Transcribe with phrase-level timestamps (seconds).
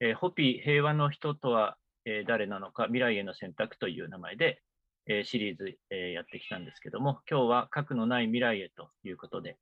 [0.00, 4.62] えーホピー平和の人とは、えー誰なのか未来への選択という名前で、
[5.06, 9.56] えーシリーズ、えーやってきたんですけども、今日は核のない未来へということで、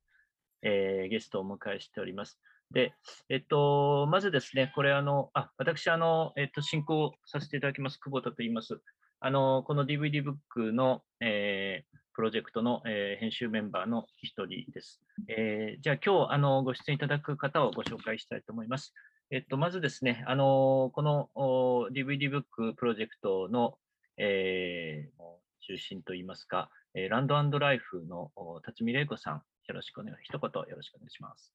[0.62, 2.38] えーゲストをお迎えしております。
[2.70, 2.94] で、
[3.28, 8.80] えっと、まずですね、これあの、あ、私あの、えっと、進行させていただきます、久保田と言います。
[9.20, 15.00] あの、この DVD ブックの、えープロジェクトの、えー編集メンバーの一人です。
[15.28, 18.94] えーじゃあ今日あのご出演いただく方をご紹介したいと思います。
[19.34, 23.74] えっと、まずですね、あのこのお DVD ブックプロジェクトの、
[24.16, 25.24] えー
[25.66, 31.52] 中心といいますか、えーランドライフのお辰巳玲子さん、よろしくお願い、一言よろしくお願いします。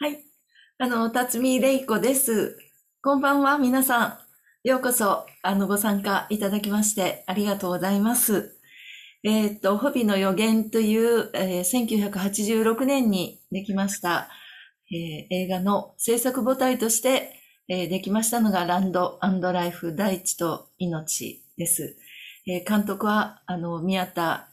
[0.00, 0.18] はい。
[0.78, 2.58] あの、辰巳玲子です。
[3.00, 4.04] こんばんは、皆さ
[4.64, 4.68] ん。
[4.68, 8.58] ようこそ、あの、ご参加いただきまして、ありがとうございます。
[9.22, 14.28] えーっと、ホビの予言という、えー1986年にできました、
[14.92, 17.34] えー映画の制作母体として、
[17.68, 19.18] えーできましたのがランド
[19.52, 21.96] ライフ大地と命です。
[22.46, 24.48] えー監督は、あの、宮田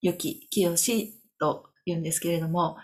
[0.00, 2.76] 由紀清と言うんですけれども、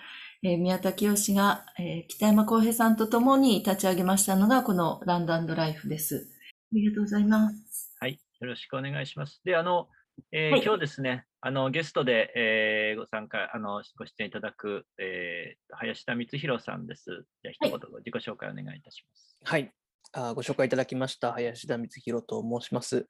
[0.43, 6.29] えー宮田清が、えー北山康平さんと共に立ち上げましたのが、このランドライフです。
[6.73, 7.95] ありがとうございます。
[8.01, 9.41] はい、よろしくお願いします。
[9.45, 9.89] で、あの、
[10.33, 17.05] えーはい今日ですね、あのゲストで、えーご参加、あのご出演いただく、えー林田光弘さんです。
[17.43, 19.37] じゃあ、一言自己紹介お願いいたします。
[19.45, 19.73] はい。
[20.15, 23.07] あご紹介いただきました林田光弘と申します。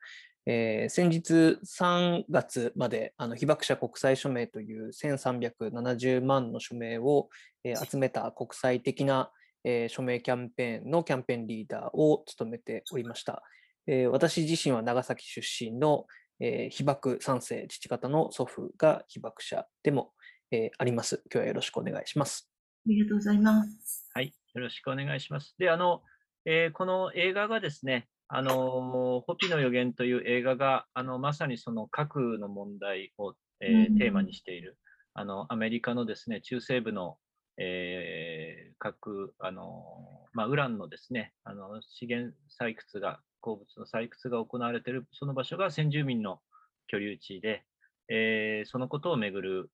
[0.46, 7.28] えー先日3月まであの被爆者国際署名という1370万の署名を、
[7.64, 9.30] えー集めた国際的な、
[9.64, 13.42] えー署名キャンペーンのキャンペーンリーダーを務めておりました。
[13.86, 16.06] えー私自身は長崎出身の、
[16.40, 20.12] えー被爆3世父方の祖父が被爆者でも、
[20.50, 21.22] えーあります。
[21.32, 22.50] 今日はよろしくお願いします。
[22.86, 24.08] ありがとうございます。
[24.14, 25.54] はい、よろしくお願いします。
[25.58, 26.02] で、あの、
[26.44, 34.78] えーこの映画がですね、あのホピの予言という映画が、あのまさにその核の問題を、えーうんテーマにしている、
[35.14, 37.18] あのアメリカのですね、中西部の、
[37.58, 46.40] えー核、あのまあ、ウランのですね、あの資源採掘が、鉱物の採掘が行われている、その場所が先住民の
[46.86, 47.64] 居留地で、
[48.08, 49.70] えーそのことをめぐる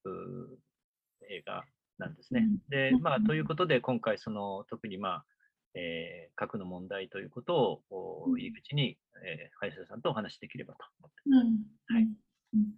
[1.31, 1.65] 映画
[1.99, 2.49] なんですね。
[2.69, 5.25] で、まあ、ということで、今回、その特に、まあ
[5.75, 11.23] えー核の問題ということを入り口に、えー林田さんとお話しできればと思って。
[11.27, 11.97] うん。
[11.97, 12.09] はい。
[12.55, 12.75] うん。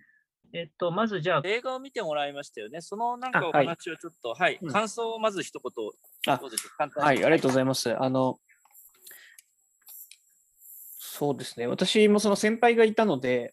[0.53, 2.81] えっと、まずじゃあ、映画を見てもらいましたよね。
[2.81, 4.73] そのなんかお話をちょっと、はい、うん。
[4.73, 5.91] 感想をまず一言、
[6.35, 6.77] あどうでしょう？
[6.77, 7.07] 簡単に。
[7.07, 7.97] はい、ありがとうございます。
[7.97, 8.41] あの、
[11.13, 11.67] そうですね。
[11.67, 13.53] 私もその先輩がいたので、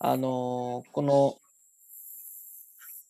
[0.00, 1.38] あの、この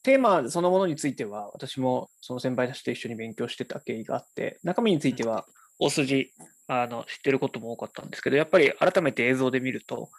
[0.02, 5.46] テーマそのものについては、私もその先輩たちと一緒に勉強してた経緯があって、中身については
[5.78, 6.32] 大筋
[6.68, 10.10] あの知ってることも多かったんですけど、やっぱり改めて映像で見ると、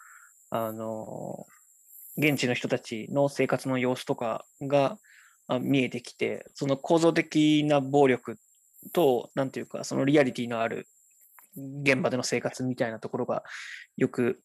[0.50, 1.46] あの、
[2.16, 4.98] 現地の人たちの生活の様子とかが
[5.46, 8.36] あ見えてきて、その構造的な暴力
[8.92, 10.88] と、なんていうか、そのリアリティのある
[11.82, 13.42] 現場での生活みたいなところが
[13.96, 14.40] よく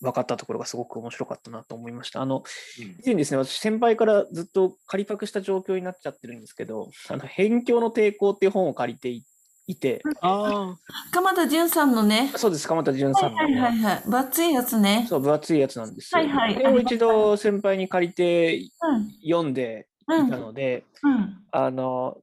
[0.00, 2.22] 分かったところがすごく面白かったなと思いました。
[2.22, 2.42] あの、
[2.78, 9.24] 以前ですね、私、先輩からずっと仮パクした状況になっちゃってるんですけど、あの、辺境の抵抗っていう本を借りてい
[9.66, 10.76] いて、あ
[11.10, 12.30] 鎌田純さんのね。
[12.36, 14.02] そうです、鎌田純さんの、はいはいはい。
[14.04, 15.06] 分厚いやつね。
[15.08, 16.20] そう、分厚いやつなんですよ。
[16.20, 19.10] はいはいこれを一度先輩に借りてうん。
[19.22, 21.38] 読んでうんいたので、うん。
[21.50, 22.18] あの、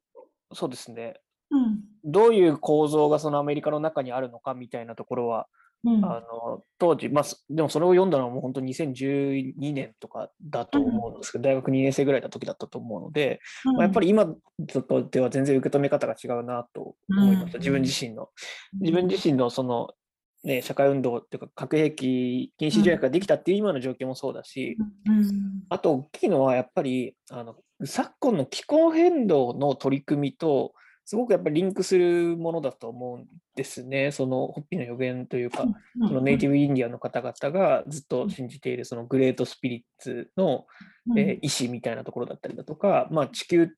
[0.53, 1.79] そうですね、うん。
[2.03, 5.47] どういう構造がそのアメリカの中にあるのかみたいなところは、
[5.83, 6.05] うん。
[6.05, 18.29] あの当時、まあ、すでもそれを読んだのはもう本当2012年とかだと思うんですけど、大学2年生ぐらいの時だったと思うので、まあ、やっぱり今とでは全然受け止め方が違うなと思いました、うん自分自身の。
[18.79, 19.89] 自分自身のその、
[20.43, 25.63] ね、社会運動っていうか核兵器禁止条約ができたっていう今の状況もそうだし、うん。
[25.69, 30.73] あと大きいのはやっぱりあの昨今の気候変動の取り組みと
[31.11, 34.13] すごくやっぱりリンクするものだと思うんですね。
[34.13, 35.65] そのホッピーの予言というか、
[36.07, 40.67] そのネイティブインディアンの方々がずっと信じているそのグレートスピリッツの、
[41.05, 43.71] ブえー意志みたいなところだったりだとか、まあ、地球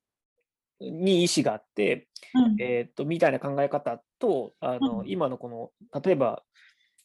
[0.79, 2.07] に意志があって、
[2.59, 5.09] えーっとみたいな考え方とあの、うん。
[5.09, 6.43] 今のこの例えば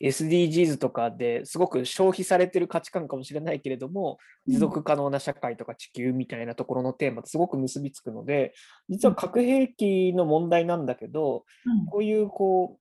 [0.00, 8.54] SDGs とかですごく消費されてる価値観かもしれないけれども持続可能な社会とか地球みたいなところのテーマとすごく結びつくので
[8.88, 11.44] 実は核兵器の問題なんだけど
[11.90, 12.78] こういうこ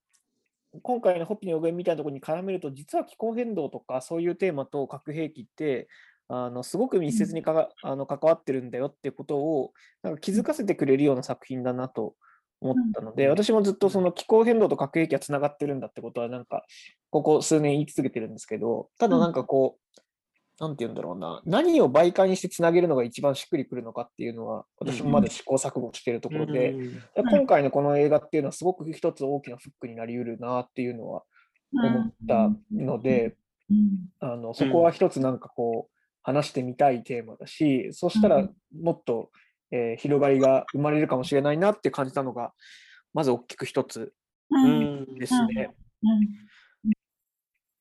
[0.74, 5.88] う今回のホッピーの予言みたいなところに絡めると実は気候変動とかそういうテーマと核兵器って
[6.28, 9.72] あのすごく密接にかがあの関わってるんだよってことを
[10.02, 12.14] なんか気づかせてくれるような作品だなと
[12.60, 16.64] 思ったので、私もずっとその気候変動と核兵器がつながってるんだってことは、なんか、
[17.10, 19.98] ここ数年言い続けてるんですけど、ただなんかこう、
[20.60, 31.22] なんて言うんだろうな、何を媒介にしてつなげるのが一番しっくりくるのかっていうのは、私もまだ試行錯誤しているところで、うん今回のこの映画っていうのはすごく一つ大きなフックになりうるなっていうのは
[31.72, 33.36] 思ったので、
[33.70, 34.08] うん。
[34.18, 38.54] あのそこは一つなんかこう話してみたいテーマだし、そしたらうん。
[38.82, 39.30] もっと、
[39.70, 42.52] えー広がりが生まれるかもしれないなって感じたのが、
[43.14, 44.12] まず大きく一つ
[45.18, 45.74] ですね。
[46.02, 46.48] うん。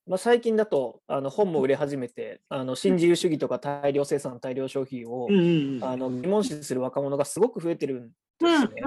[0.08, 8.82] まあ、最近だとあの本も売れ始めて、あの新自由主義とか大量生産、大量消費を、うんあの疑問視する若者がすごく増えてるんでうんすね。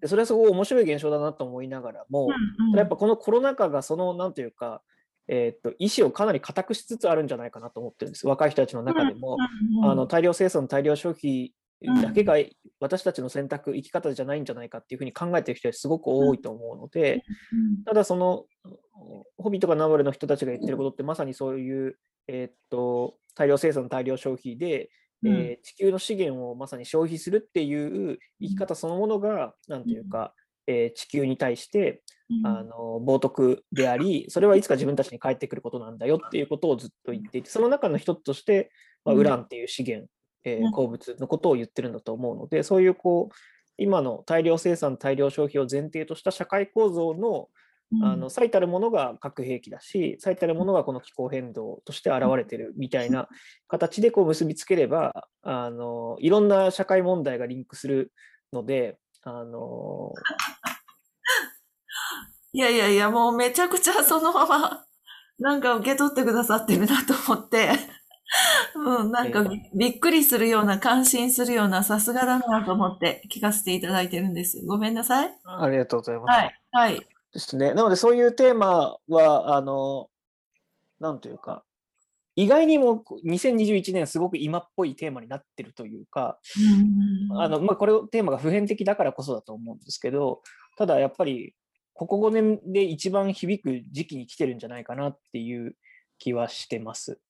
[0.00, 4.82] でそれはすごい面白い現象だなと思いながらも、うんただやっぱこのコロナ禍がその、なんというか、
[5.26, 8.26] えーっと意思をかなり固くしつつあるんじゃないかなと思ってるんです。
[8.28, 9.36] 若い人たちの中でも、
[9.82, 9.90] うん。
[9.90, 11.54] あの大量生産、大量消費
[12.02, 12.34] だけが
[12.80, 17.22] 私たちの選択、生き方じゃないんじゃないかっていうふうに考えてる人はすごく多いと思うので、
[17.84, 18.44] ただその、
[19.36, 21.98] ホビーとかナバルの人たちが言ってることってまさにそういう、
[22.28, 24.90] えーっと大量生産、大量消費で、
[25.22, 25.32] うん。
[25.32, 30.34] えー地球の資源をまさに消費するっていう生き方そのものが、なんていうか、
[30.66, 32.46] えー地球に対してうん。
[32.46, 38.70] あの冒涜であり、それはいつか自分たちに返ってくることなんだよっていうことをずっと言っていて、その中の一つとして、
[39.04, 39.20] まあ、うん。
[39.20, 40.08] ウランっていう資源、
[40.44, 40.72] えーうん。
[40.72, 43.34] 鉱物のことを言ってるんだと思うので、そういうこう
[43.76, 47.48] 今の大量生産、大量消費を前提とした社会構造の
[48.02, 53.28] あの最たるものが核兵器だし、最たるものがこの気候変動として現れてるみたいな
[53.68, 58.12] 形でこう結びつければ、あのいろんな社会問題がリンクする
[58.52, 60.12] ので、あの
[62.52, 64.84] いやいやいや、もうめちゃくちゃそのまま、
[65.38, 67.70] なんか受け取ってくださってるなと思って、
[68.74, 74.64] うん、なんかびびっくりするような、感心するような、さすがだなと思って聞かせていただいてるんです。
[74.66, 75.30] ごめんなさい。
[75.44, 76.36] ありがとうございます。
[76.36, 76.60] はい。
[76.72, 77.00] はい。
[77.32, 77.74] ですね。
[77.74, 80.08] なので、そういうテーマは、あの、
[81.00, 81.64] なんというか、
[82.36, 86.38] 意外にもこう2021年すごく今っぽいテーマになってるというか、
[87.38, 90.42] あの、まあ、これテーマが普遍的だからこそだと思うんですけど、
[90.76, 91.54] ただやっぱり、
[91.92, 95.76] ここ5年で一番響く時期に来てるんじゃないかなっていう
[96.18, 97.20] 気はしてます。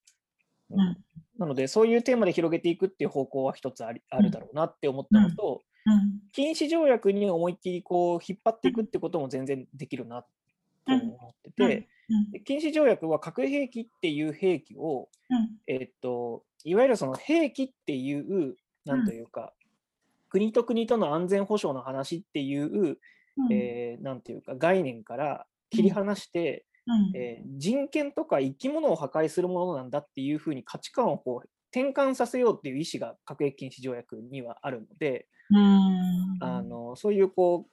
[0.70, 0.80] うん。
[0.80, 0.96] うん。
[1.38, 6.20] なので、そういうテーマで広げていくっていう方向は一つありあるだろうなって思ったのと、うん。
[6.32, 10.28] 禁止条約に思いっきりこう引っ張っていくってことも全然できるなと
[10.92, 11.88] 思ってて、
[12.44, 15.58] 禁止条約は核兵器っていう兵器を、うん。
[15.66, 19.52] えっと、いわゆるその兵器っていう、なんというか、
[20.28, 22.98] 国と国との安全保障の話っていう、
[23.36, 23.52] うん。
[23.52, 27.16] えーなんていうか概念から切り離して、うん。
[27.16, 36.36] えー人権とか生き物を破壊するものなんだっていうふうに価値観をこう転換させようっていう意思が核兵器禁止条約にはあるので、うん。
[36.40, 37.70] あのそういうこう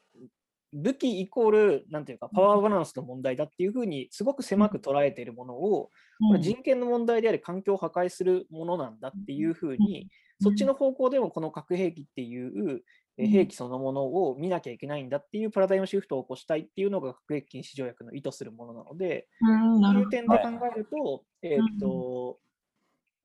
[0.73, 5.89] 武器イコールなんていうかパワーバランスの問題だっていうふうにすごく狭く捉えているものを、
[6.27, 10.07] これ人権の問題であり環境を破壊するものなんだっていうふうに、
[10.39, 12.81] そっちの方向でもこの核兵器っていうえー
[13.17, 20.17] 兵器そのものを見なきゃいけないんだっていうパラダイムシフトを起こしたいっていうのが核兵器禁止条約の意図するものなので、うんなるほど。
[20.17, 22.39] そういう点で考えると、えーっと、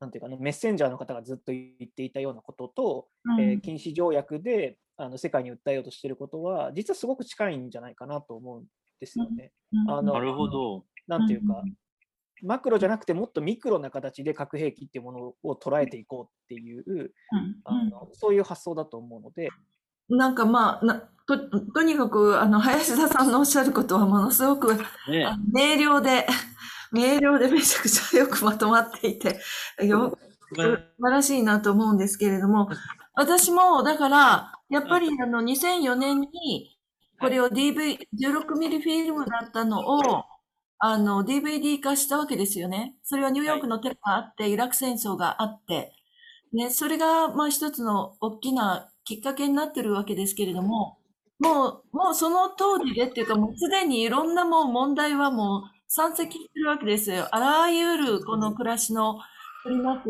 [0.00, 3.09] なんていうかね、メッセンジャーの方がずっと言っていたようなことと、
[3.62, 8.65] 禁止条約であの世界に訴えようとしていることは、実はすごく近いんじゃないかなと思うん
[9.00, 9.53] ですよね。
[9.73, 10.85] なるほど。
[11.06, 11.62] なんていうか、
[12.43, 17.12] マクロじゃなくてもっとミクロな形で核兵器っていうものを捉えていこうっていう、
[18.12, 19.49] そういう発想だと思うので、
[20.08, 24.75] なんかまあ、なと、とにかく、あの、林田さんのおっしゃることはものすごく
[25.08, 26.26] ねあ明瞭で、
[26.92, 29.40] 明瞭でめちゃくちゃよくまとまっていて、
[29.84, 30.16] よ、
[30.54, 30.62] 素
[31.00, 32.68] 晴らしいなと思うんですけれども、
[33.14, 36.78] 私も、だから、やっぱりあの、2004年に、
[37.20, 40.25] これを DV、16ミリフィルムだったのを、
[40.78, 42.94] あの、DVD 化したわけですよね。
[43.02, 45.96] それはニューヨークのテロがあって、イラク戦争があって、
[46.56, 50.96] ね、それが、まあ一つの大きなきっかけになってるわけですけれども、
[51.38, 57.28] もう、もうその当時でっていうか、もうすでにいろんなもう問題はもう山積してるわけですよ。
[57.30, 59.18] あらゆるこの暮らしの
[59.64, 60.08] 取り巻く、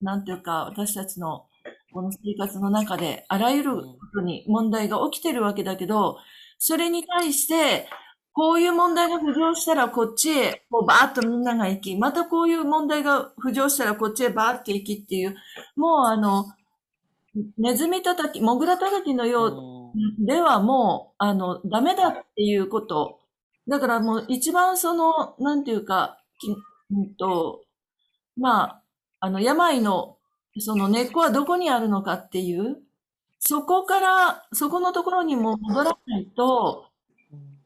[0.00, 1.46] なんていうか、私たちの
[1.92, 3.82] この生活の中で、あらゆるこ
[4.14, 6.18] とに問題が起きてるわけだけど、
[6.58, 7.88] それに対して、
[8.32, 15.36] こういう問題が浮上したらこっちへ、こうバーッとみんなが行き、またこういう問題が浮上したらこっちへバーッと行きっていう、
[15.76, 16.46] もうあの、
[17.58, 23.20] ネズミ叩き、モグラ叩きのようではもう、あの、ダメだっていうこと。
[23.68, 26.48] だからもう一番その、なんていうか、き
[26.92, 27.62] うんと、
[28.36, 28.82] まあ、
[29.20, 30.16] あの、病の、
[30.58, 32.78] その根っこはどこにあるのかっていう、
[33.38, 36.89] そこから、そこのところにも戻らないと、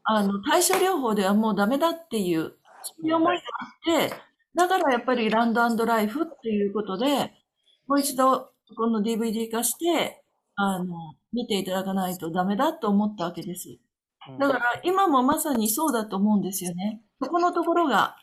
[0.05, 3.43] あの、対症療法ではもうダメだっていう、そういう思いが
[3.99, 4.15] あって、
[4.55, 7.33] だからやっぱりランドライフっていうことで、
[7.87, 10.23] もう一度この DVD 化して、
[10.55, 10.95] あの、
[11.33, 13.77] 見ていただかないとダメだと思ったわけです。
[14.39, 17.01] だから今もまさにそうだと思うんですよね。
[17.21, 18.15] そこのところが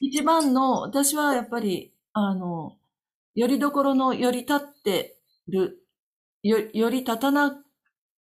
[0.00, 2.76] 一番の、私はやっぱり、あの、
[3.34, 5.84] よりどころのより立ってる、
[6.42, 7.62] よより立たな、た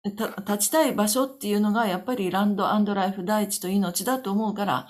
[0.05, 4.87] 立ちたい場所っていうのがやっぱりランドライフ大地と命だと思うから、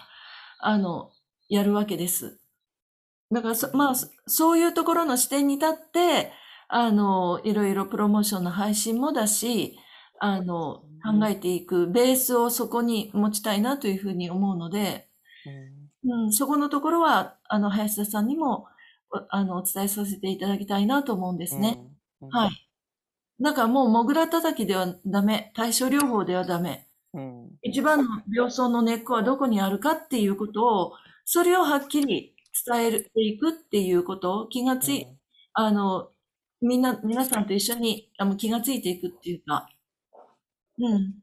[0.59, 1.11] あの、
[1.49, 2.39] やるわけです。
[3.31, 6.31] だからそ、まあ、そそういうところの視点に立って、
[6.67, 9.77] あの、いろいろプロモーションの配信もだし、
[10.19, 15.09] あの、考えていく、ベースをそこに持ちたいなというふうに思うので、
[16.03, 18.67] うん、そこのところは、あの、林田さんにも、
[19.11, 21.79] おあの、お伝えさせていただきたいなと思うんですね。
[22.29, 22.64] はい。
[23.41, 25.51] だからもう、モグラ叩きではダメ。
[25.55, 26.87] 対症療法ではダメ。
[27.13, 30.93] うん一番の病巣の根っこはどこにあるかっていうことを、
[31.25, 35.07] それをはっきり伝えていくっていうことを気がつい、
[35.53, 36.09] あの、
[36.61, 39.69] みんな、皆さんと一緒にあの気がついていくっていうか、
[40.79, 41.15] うん。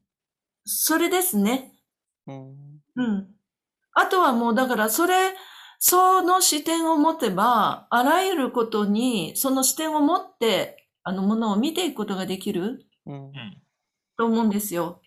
[0.64, 1.72] それですね。
[2.26, 3.36] うんうん。
[3.94, 5.34] あとはもう、だから、それ、
[5.78, 13.32] その視点を持てば、あらゆることに、その視点を持って、あの、ものを見ていくことができるうんうん
[14.18, 15.02] と思うんですよ。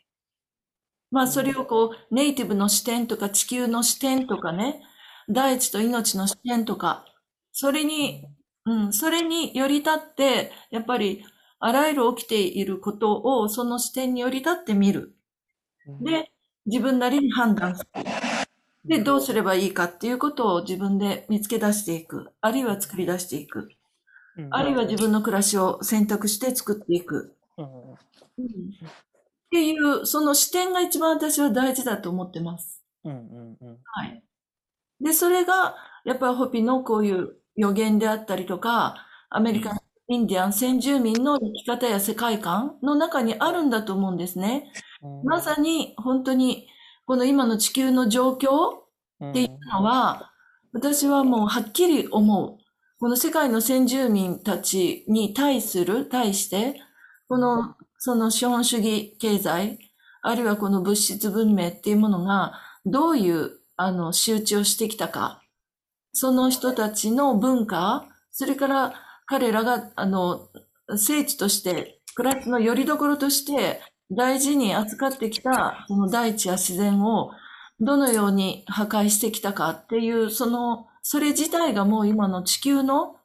[1.11, 4.81] まあ、それをこう、ネイティブの視点とか、地球の視点とかね、
[5.29, 7.05] 大地と命の視点とか、
[7.51, 8.25] それに、
[8.65, 11.23] うん、それにより立って、やっぱり、
[11.59, 15.15] あらゆる起きていることを、その視点により立って見る。
[16.01, 16.31] で、
[16.67, 17.89] 自分なりに判断する。
[18.85, 22.31] で、どうすればいいかっていうことを自分で見つけ出していく。
[22.41, 23.69] あるいは作り出していく。
[24.37, 27.35] うんあるいは自分の暮らしを選択して作っていく。
[27.57, 27.95] うん
[29.47, 32.83] っていう、その視点が一番私は大事だと思ってます。
[33.03, 34.23] うんうんうんはい。
[35.01, 35.75] で、それが、
[36.05, 39.77] やっぱりホピのこういう予言であったりとか、アメリカン、
[40.09, 44.71] インディアン先住民の生き方や世界観の中にあるんだと思うんですね。
[45.23, 46.67] まさに本当に
[47.05, 48.79] この今の地球の状況
[49.29, 50.31] っていうのは、
[50.73, 52.64] 私はもうはっきり思う。
[52.97, 56.79] この世界の先住民たちに対する、対して、
[57.27, 59.79] この、その資本主義経済、
[60.21, 62.53] あるいはこの物質文明っていうものが、
[62.85, 65.41] どういう、あの、仕打ちをしてきたか。
[66.13, 68.93] その人たちの文化、それから
[69.25, 70.47] 彼らが、あの、
[70.97, 77.31] 聖地として、暮らしの拠り所として、大事に扱ってきた、その大地や自然を、
[77.81, 83.17] どのように破壊してきたかっていう、その、それ自体がもう今の地球の、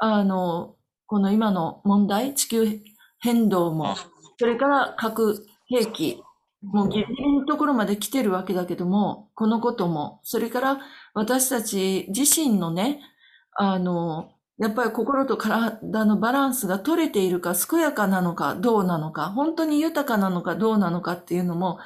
[0.00, 0.74] あの、
[1.06, 2.80] この今の問題、地球
[3.20, 3.94] 変動も、
[4.40, 6.20] それから核兵器、
[6.62, 10.80] もうギリギリのところまで来てるわけだけども、このことも、それから
[11.14, 12.98] 私たち自身のね、
[13.56, 21.78] あの、やっぱり心と体のバランスが取れているか、健やかなのか、どうなのか、本当に豊かなのか、どうなのかっていうのも、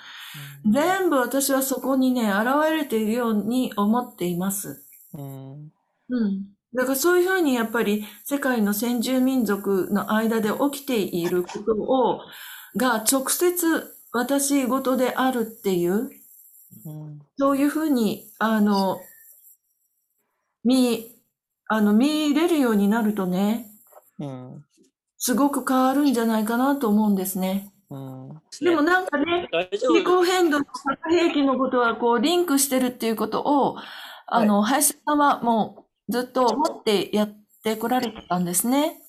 [0.65, 4.86] 全部私はそこにね、現れているように思っています。
[5.17, 5.73] うん
[6.09, 6.45] うん。
[6.75, 12.21] だからそういうふうにやっぱり世界の先住民族の間で起きていることを、
[12.77, 16.11] が直接私事であるっていう、
[16.85, 19.01] うんそういうふうに、あの、
[20.65, 21.07] 見、
[21.69, 23.67] あの、見れるようになるとね、
[24.19, 24.65] うん
[25.19, 27.73] すごく変わるんじゃないかなと思うんですね。
[27.91, 28.29] うん
[28.61, 33.77] でもなんかね、気夫候変動と核兵器のことはこうリンクしてるっていうことを、
[34.27, 39.01] あの、林さんはもうずっと思ってやってこられてたんですね。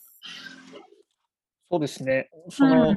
[1.69, 2.29] そうですね。
[2.49, 2.95] その、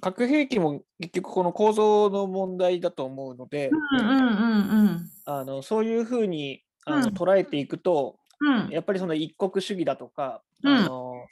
[0.00, 8.64] 核兵器も結局この構造の問題だと思うので、うんうんうんあのそういうふうにあうんの捉えていくと、うん。
[8.66, 8.70] うん。
[8.70, 11.26] やっぱりその一国主義だとか、うんあの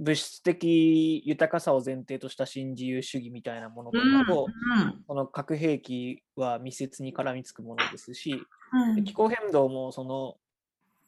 [0.00, 8.40] 物質的豊かさを前提とした新自由主義みたいなものとかと、うんこの核兵器は密接に絡みつくものですし、
[8.72, 9.04] うん。
[9.04, 10.36] 気候変動もその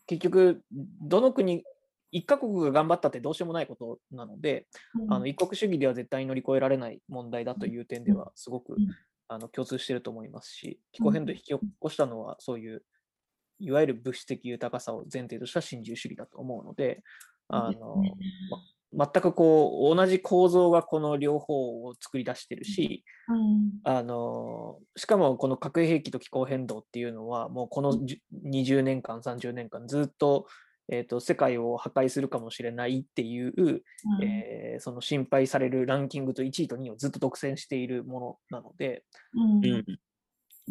[0.07, 0.63] 結局
[1.03, 1.65] どの国
[2.13, 4.67] 一カ国が頑張ったってどうしようもないことなので、
[5.09, 8.89] あの一国主義では絶対に乗り越えられない問題だという点ではすごくうん。
[9.33, 12.83] あの共通していると思いますし、気候変動を引き起こしたのはそういう
[13.61, 17.05] いわゆる物質的豊かさを前提とした新自由主義だと思うので、
[17.47, 17.95] あの
[18.51, 18.59] ま
[18.93, 23.71] 全くこう同じ構造がこの両方を作り出してるし、うん。
[23.85, 30.47] あのしかもこの核兵器と気候変動っていうのはもうこのじゅ20年間30年間ずっと
[30.93, 33.83] えー、と世界を破壊するかもしれないっていう、うん。
[34.23, 39.05] えーその心配されるランキングと1位と2位をずっと独占しているものなので。
[39.35, 39.85] うん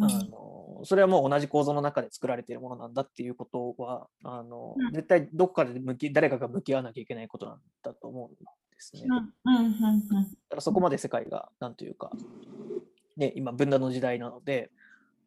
[0.02, 4.94] あのそれはもう同じ構造の中で作られているものなんだっていうことはあの、うん。
[4.94, 8.40] 絶対どっかで向き誰かが向き合わなきゃいけないことなんだと思うんで
[8.80, 9.04] すね。
[9.08, 9.16] だ
[10.50, 12.12] からそこまで世界がなんというか、
[13.18, 14.72] ね、今分断の時代なので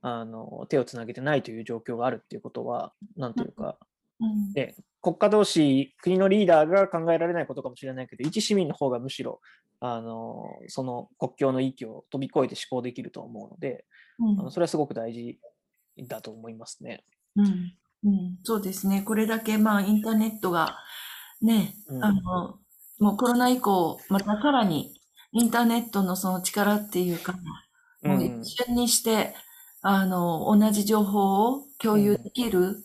[0.01, 3.77] あの手をつなげてないという状況があるっていうことはなんというか、
[4.21, 4.53] うん。
[4.55, 9.41] ね、国家同士国のリーダーが考えられないことかもしれないけど一市民の方がむしろ
[9.81, 13.85] あのその国境の域を飛び越えて思考できると思うので、
[14.19, 14.41] うん。
[14.41, 15.39] あのそれはすごく大事
[16.09, 17.05] だと思いますね。
[17.37, 17.73] うん。
[18.05, 19.03] うん、そうですね。
[19.03, 20.77] これだけ、まあ、インターネットが、
[21.41, 22.05] ね、うん。
[22.05, 22.59] あの、
[22.99, 24.95] もうコロナ以降、またさらに、
[25.33, 27.35] インターネットのその力っていうか、
[28.03, 29.35] もう一瞬にして、
[29.81, 32.85] あの、同じ情報を共有できる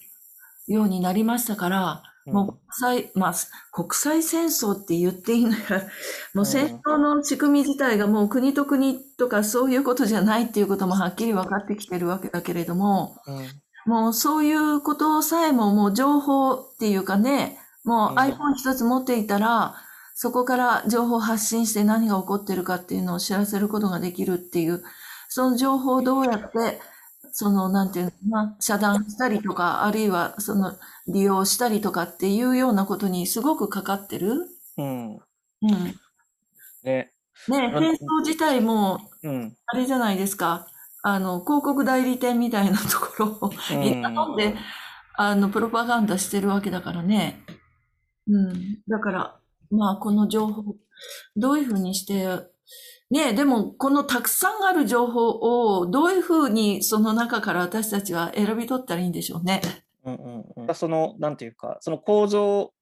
[0.67, 2.59] ようになりましたから、もう国
[3.03, 3.33] 際、まあ、
[3.71, 5.83] 国際戦争って言っていいなら、
[6.33, 13.45] もう戦争の仕組み自体がもう国と国とかそういうことじゃないっていうこともはっきり分かってきてるわけだけれども、うんうん。
[13.85, 18.17] もうそういうことさえももう情報っていうかね、もううん。
[18.17, 19.75] iPhone 一つ持っていたら、
[20.13, 24.83] そこから情報発信して何が起こってるかっていうのを知らせることができるっていう、
[25.29, 26.81] その情報をどうやって、
[27.39, 28.17] その、なんていうのか
[28.47, 30.75] な、遮断したりとか、あるいはその
[31.05, 34.47] 利用したりとかっていうようなことにすごくかかってる？
[34.77, 35.19] うんうん。
[35.61, 35.93] ね
[36.83, 37.11] ね、
[37.47, 40.65] うん戦争自体も、うんあれじゃないですか。
[41.03, 44.55] あの、広告代理店みたいなところを、うんみんな飲んで、
[45.15, 47.43] あの、プロパガンダしてるわけだからね。
[48.27, 48.81] うん。
[48.87, 49.39] だから、
[49.69, 50.75] まあ、この情報、
[51.35, 52.25] どういうふうにして、
[53.09, 55.29] ねでも、このたくさんある情報
[55.79, 59.61] を、どういうふうにその中から私たちは選び取ったらいいんでしょうね。
[60.03, 60.75] うんうんうん。
[60.75, 62.73] その、なんていうか、その構造、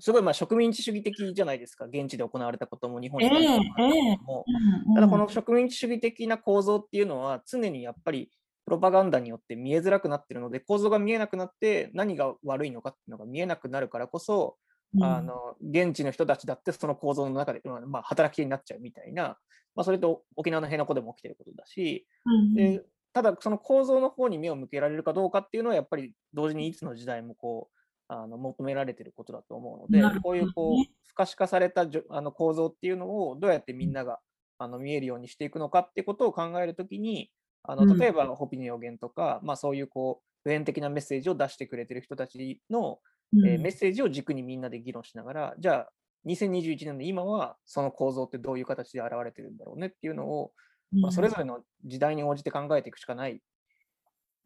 [0.00, 4.44] すごいまあ植民地主義的じゃないですか、現地で行われたことも日本ええに関してもあるけれども
[4.88, 8.30] うんただこの植民地主義的な構造っていうのは、常にやっぱり
[8.64, 19.38] プロパガンダによって見えづらくなってるので、構造が見えなくなって、何が悪いのかっていうのが見えなくなるからこそ、うんあの現地の人たちだってその構造の中で、まあまあ、働き手になっちゃうみたいな、
[19.74, 34.18] まあ、それと沖縄の辺野古でも起きてることだし、うんでただその構造の方に目を向けられるかどうかっていうのはやっぱり同時にいつの時代もこうあの求められてることだと思うのでこういうこねう不可視化されたじょあの構造っていうのをどうやってみんなが
[34.58, 37.30] あの見えるようにしていくのかってことを考えるときに
[37.62, 37.88] あうん。
[37.88, 42.98] の例えばホピの予言とか、まあ、そういうこう普遍的なメッセージを出してくれてる人たちの、
[43.32, 43.48] うん。
[43.48, 45.90] えーメッセージを軸にみんなで議論しながらじゃあ
[46.26, 50.52] 2021年の今はその構造ってどういう形で現れてるんだろうねっていうのを
[51.00, 53.40] まあ、それぞれの時代に応じて考えていくしかない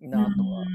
[0.00, 0.68] なとはうん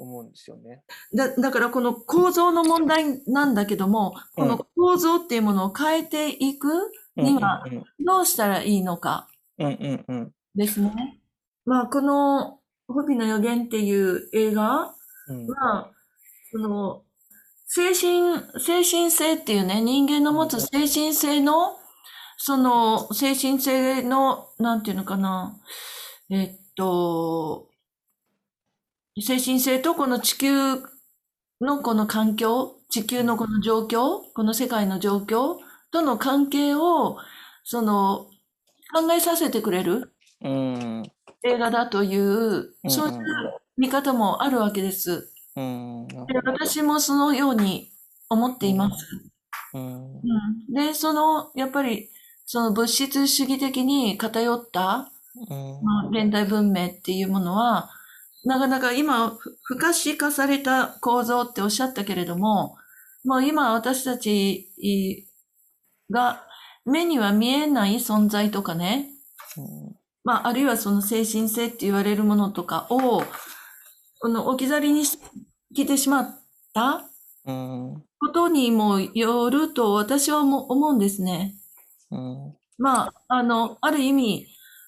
[0.00, 0.84] 思うんですよね。
[1.12, 6.68] だ、だからこの構造の問題なんだけども、この構造っていうものを変えていく
[7.16, 9.26] にはうんどうしたらいいのか
[9.58, 11.20] ですね。
[11.64, 14.94] まあ、この、ホビの予言っていう映画
[15.26, 15.46] うん。
[15.48, 15.90] は、
[16.50, 17.04] その、
[17.66, 21.76] 精神、精神性っていうね、人間の持つ精神性の、
[22.38, 25.60] その、精神性の、なんていうのかな、
[26.30, 27.68] えっと、
[29.20, 30.82] 精神性とこの地球
[31.60, 35.56] のこの環境、地球のこの状況、この世界の状況
[35.90, 37.18] との関係を、
[37.64, 38.26] その、
[38.94, 41.02] 考えさせてくれるうん。
[41.42, 43.18] 映画だという、そういう
[43.76, 45.30] 見方もあるわけです。
[45.58, 46.06] うん。
[46.26, 47.90] で私もそのように
[48.28, 49.06] 思っています。
[49.74, 50.14] うん。
[50.14, 50.22] うん。
[50.72, 52.10] で、その、やっぱり、
[52.46, 55.10] その物質主義的に偏った、
[55.50, 55.84] うん。
[55.84, 57.90] まあ、現代文明っていうものは、
[58.44, 62.76] なかなか今、ふ不可視化された構造っておっしゃったけれども、
[63.24, 64.70] もう今私たち
[66.10, 66.46] が
[66.86, 69.10] 目には見えない存在とかね、
[70.24, 73.22] まあ、あるいはその精神性って言われるものとかを、
[74.20, 75.26] この置き去りにして
[75.74, 76.40] きてしまっ
[76.72, 77.04] た？
[77.46, 81.54] うんことにもよると私はも思うんですね。
[82.10, 84.46] うんまあ、あの、ある意味、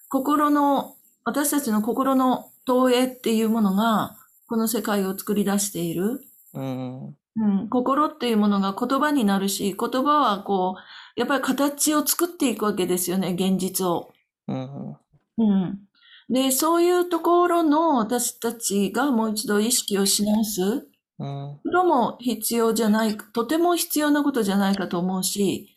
[0.09, 4.17] 心の、私たちの心の投影っていうものが、
[4.47, 6.21] この世界を作り出している。
[6.55, 14.11] うんうん、心っていうものが言葉になるし、言葉はこう、やっぱり形を作っていくわけですよね、現実を。
[14.49, 14.97] うん
[15.39, 15.79] うん。
[16.31, 20.63] で、そういうところの私たちがもう一度意識をし直す
[21.19, 25.77] うんことも必要じゃない、とても必要なことじゃないかと思うし、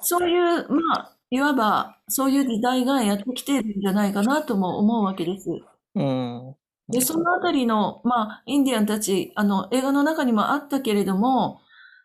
[0.00, 5.50] そういう、まあ、いわば、そういう時代がやってきているんじゃないかなとも思うわけです。
[5.94, 6.54] うん
[6.90, 11.60] で、そのあたりの、まあ、インディアンたち、あの、映画の中にもあったけれども、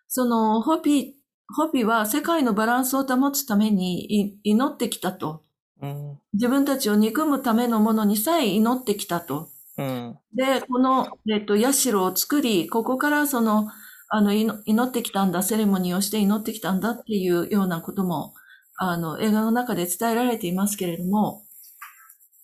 [0.07, 1.15] その、ホピ、
[1.55, 5.42] ホピは世界のバランスを保つためにい祈ってきたと。
[5.83, 6.19] うん。
[6.33, 9.49] 自分たちを憎むためのものにさえ祈ってきたと。
[9.77, 10.17] うん。
[10.33, 13.67] で、この、えっと、社を作り、ここからその、
[14.07, 18.33] あの、祈祈ってきたんだ、セレモニーをして祈ってきたんだっていうようなことも、
[18.77, 21.43] あの、映画の中で伝えられていますけれども、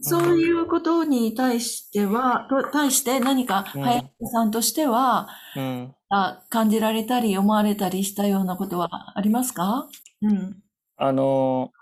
[0.02, 5.96] そういうことに対しては、と対して何か、うん林さんとしては、うん。
[6.10, 9.88] あ感じられたり、思われたりしたようなことはありますか？
[10.22, 10.58] うん。
[10.98, 11.79] あのー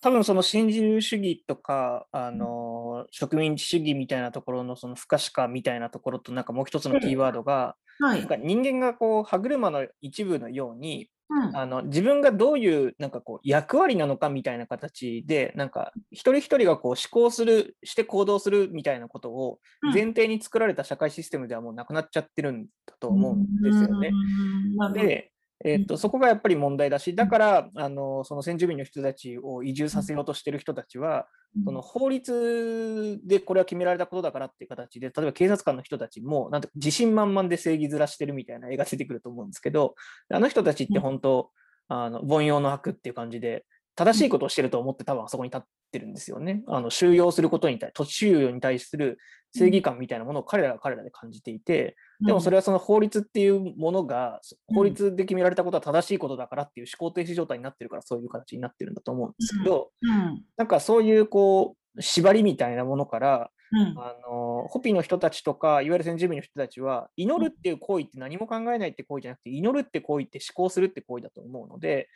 [0.00, 8.20] 多分その新自由主義とか、あのー植民地主義みたいなところのその不可視化みたいなところと、なんかもう一つのキーワードが、はい。
[8.20, 8.28] なん。
[8.28, 11.56] か人間がこう歯車の一部のように、うん。
[11.56, 19.92] あの自分がどういうなんかこう役割なのかみたいな形で、なんか一人一人がこう思考する、して行動するみたいなことをうん。
[19.92, 24.10] 前提に作られた社会システムではもうなくなっちゃってるんだと思うんですよね。
[24.12, 24.76] うん。
[24.76, 25.32] なるほどで、
[25.64, 31.26] えーっとそこがやっぱり問題だし、だからあのその先住民の人たちを移住させようとしてる人たちは、
[31.64, 39.94] その法律でこれは決められたことだからっていう形で、例えば警察官の人たちもなんて自信満々で正義面してるみたいな絵が出てくると思うんですけど、
[40.32, 41.50] あの人たちって本当、
[41.88, 43.66] あの凡庸の悪っていう感じで、
[44.00, 46.62] 正しいことをしてると思って多分あそこに立ってるんですよね。
[46.68, 49.18] あの収容することに対、土地収容に対する
[49.54, 60.42] 正義感みたいなものを彼らが彼らで感じていて、でもそれはその法律っていうものが、うん法律で決められたことは正しいことだからっていう思考停止状態になってるから、そういう形になってるんだと思うんですけど、うん。
[60.56, 63.94] なんかそういうこう、縛りみたいなものから、うん。
[63.98, 72.08] あのホピの人たちとか、いわゆる先住民の人たちは、祈るっていう行為って何も考えないって行為じゃなくて、祈るって行為って思考するって行為だと思うので、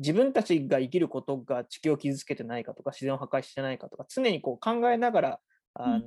[0.00, 5.40] 自分たちが生きることが地球を傷つけてないかとか、自然を破壊してないかとか、常にこう考えながら、
[5.74, 6.06] あの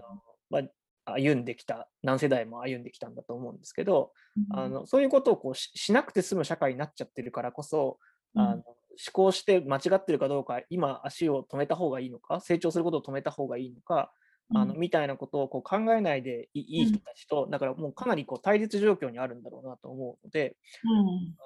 [0.50, 0.60] ま
[1.06, 4.12] あ、歩んできた、何世代も歩んできたんだと思うんですけど、
[4.50, 8.00] あのそういうことをこうししなくて済む社会になっちゃってるからこそ、
[8.36, 14.12] あの思考して間違ってるかどうか、今足を止めた方がいいのか、成長することを止めた方がいいのか、
[14.54, 20.58] あのみたいなことをこう考えないでいいい人たちと、だからもうかなりこう対立状況にあるんだろうなと思うので、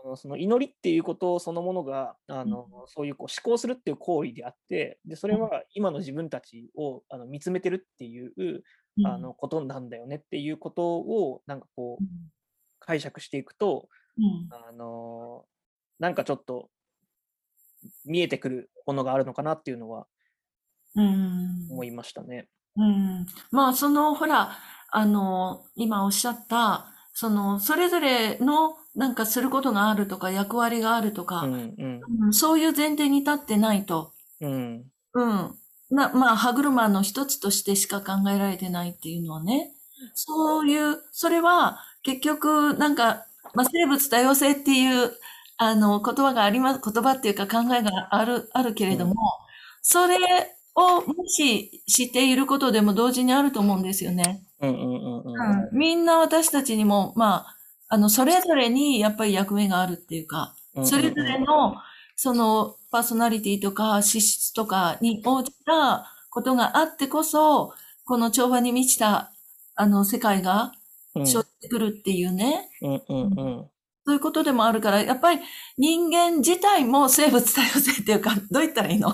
[0.05, 8.63] あのその祈りっていうことそのものがあの、そういうこう思考するっていう行為であって、でそれは今の自分たちをあの見つめてるっていう
[9.03, 12.07] あのことなんだよねっていうことをなんかこう
[12.79, 13.89] 解釈していくと、
[14.49, 15.45] あの
[15.99, 16.69] なんかちょっと
[18.05, 20.07] 見えてくるものがあるのかなっていうのは
[20.95, 21.67] うん。
[21.69, 22.49] 思いましたね。
[22.77, 23.25] うん。
[23.51, 24.57] まあ、その、ほら、
[24.89, 32.01] あの、今おっしゃった、その、それぞれの、なんかすることがあるとか、役割があるとか、うんうん。
[32.25, 34.85] うんそういう前提に立ってないと、うん。
[35.13, 35.55] うん。
[35.89, 39.73] な、まあ、歯車の一つとしてしか考えられてないっていうのはね、
[40.13, 45.11] そういう、それは結局、なんか、まあ、生物多様性っていう、
[45.57, 49.15] あの、言葉があります、言葉っていうか考えがある、あるけれども、
[49.81, 50.17] それ
[50.77, 54.43] を無視していることでも同時にあると思うんですよね。
[54.61, 55.77] うんうんうんうん。
[55.77, 57.57] みんな私たちにも、まあ、
[57.89, 60.87] あの、それぞれにやっぱり役目があるっていうか、うん。
[60.87, 61.75] それぞれの、
[62.15, 67.73] その、パーソナリティとか資質とかに応じたことがあってこそ、
[68.05, 69.33] この調和に満ちた、
[69.75, 70.71] あの、世界が
[71.15, 71.25] うん。
[71.25, 73.67] 生じてくるっていうね、うんうんうん。
[74.05, 75.41] そういうことでもあるから、やっぱり
[75.77, 79.11] 人間自体も生物多様性っていうか、どう言ったらいいの？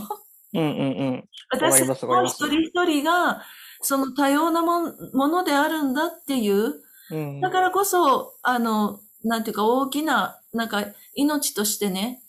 [0.54, 1.30] うんうんうん。
[1.52, 2.42] 私わかりますわかります。
[2.44, 3.44] も一人一人が、
[3.82, 10.86] その多様なもんものであるんだっていう、うんだからこそ、あの、なんていうか大きな、なんか
[11.16, 12.22] 命としてね、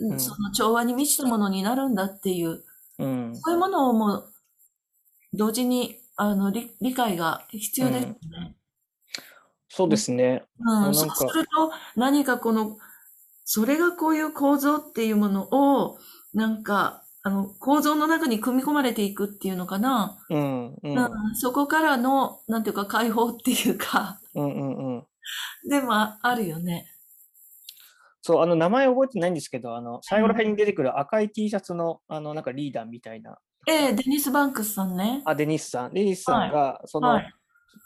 [0.00, 0.20] うん。
[0.20, 2.64] その調和に満ちたものになるんだっていう、
[2.98, 3.36] うん。
[3.36, 4.32] そういうものをもう、
[5.32, 8.56] 同時に、あの、理理解が必要ですよね。
[9.68, 10.44] そうですね。
[10.58, 12.78] うん、そうすると、何かこの、
[13.44, 15.98] それがこういう構造っていうものを、
[16.34, 20.18] なんか、あの、構造の中に組み込まれていくっていうのかな。
[20.30, 25.06] うんうんうん、そこからの、なんていうか解放っていうか、うんうんうん。
[25.68, 26.86] でもあるよね。
[28.22, 35.20] そう、あの、名前覚えてないんですけど、あの、最後ら辺に出てくる赤い T シャツの、あの、なんかリーダーみたいな、ええ、デニス・バンクスさんね。
[35.26, 35.92] あ、デニスさん。
[35.92, 37.34] デニスさんが、その、はい。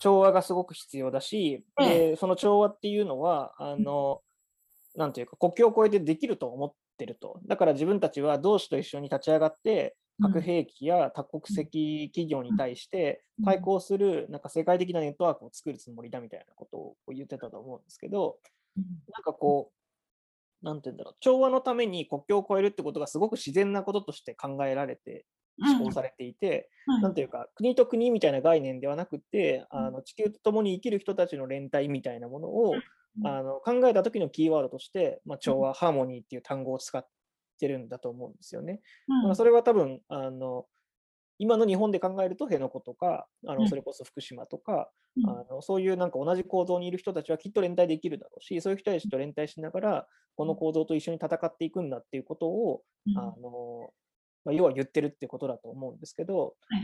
[0.01, 4.21] 調和がすごく必要だし、えで、その調和っていうのは、あの、
[4.95, 7.41] なんていうか、国境を越えてできると思ってると。
[7.47, 13.45] だから自分たちは同志と一緒に立ち上がって、核兵器や多国籍企業に対してうん。
[13.45, 18.39] 対抗する、なんか世界的なネットワークを作るつもりだみたいなことを言ってたと思うんですけど、
[18.77, 18.85] うん。
[19.13, 19.73] なんかこ
[20.63, 25.27] う、なんて言うんだろう、調和のために国境を越えるってことがすごく自然なこととして考えられて
[25.59, 29.87] 施行されていて、うんなんていうか、国と国みたいな概念ではなくて、うん。
[29.87, 32.83] あの地球と共に生きる人たちの連帯みたいなものを、うん
[33.25, 37.07] あの考えた時のキーワードとして、まあ、調和、ハーモニーっていう単語を使っ
[37.61, 38.81] てるんだと思うんですよね。
[39.09, 39.23] うん。
[39.25, 40.67] まあ、それは多分あの
[41.39, 43.59] 今の日本で考えると辺野古とかあうん。
[43.61, 45.29] のそれこそ福島とか、うん。
[45.29, 53.19] あのそういうなんか同じ構造にいる人たちはきっと連帯できるだろうしそういう人たちと連帯しながらこの構造と一緒に戦っていくんだっていうことを、うん。
[53.19, 53.91] あの
[54.45, 56.83] まあ、要は言ってるってことだと思うんですけど、はい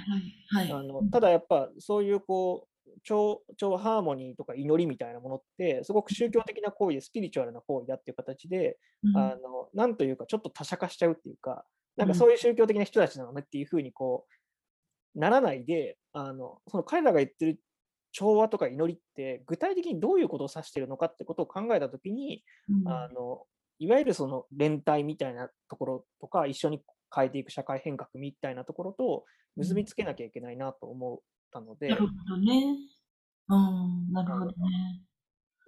[0.61, 0.81] はいはい。
[0.81, 2.69] あのただやっぱそういうこう
[3.03, 9.17] 調調和ハーモニーとか祈りみたいなものってすごく宗教的な行為でスピリチュアルな行為だっていう形で、うん。
[9.17, 11.65] あのなんというかちょっと他者化しちゃうっていうか
[11.97, 12.19] なんかうん。
[12.19, 14.27] そういう宗教的な人たちなのねっていうふうにこ
[15.15, 17.61] うならないであのその彼らが言ってる
[18.13, 22.43] 調和とか祈りって具体的にどういうことを指しているのかってことを考えたときに、
[22.85, 22.89] うん。
[22.89, 23.45] あの
[23.79, 26.83] いわゆるその連帯みたいなところとか一緒に
[27.15, 29.25] 変えていく社会変革みたいなところと
[29.57, 32.77] 結びつけなきゃいけないなと思ったので、なるほどね。
[33.49, 34.53] うん、なるほどね。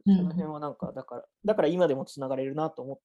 [0.07, 2.99] うんその辺はなんかだからだから今でもつながれるなと思っ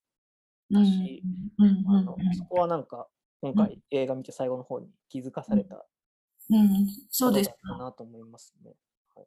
[0.70, 1.22] うんし
[1.58, 3.06] うんうんあの、そこはなんか
[3.42, 5.86] 今回映画見て最後の方に気づかされた
[6.50, 8.72] うんうんそうですなと思いますね。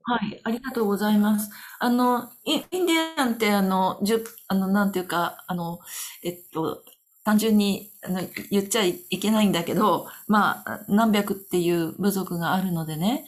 [0.03, 1.49] はい、ありがとうございます。
[1.79, 5.79] あの、イインディアンって、あの、じゅ、あの、なんていうか、あの、
[6.23, 6.83] えっと、
[7.23, 13.25] 単純にあの言っちゃいけないんだけど、まあ、何百っていう部族があるのでね。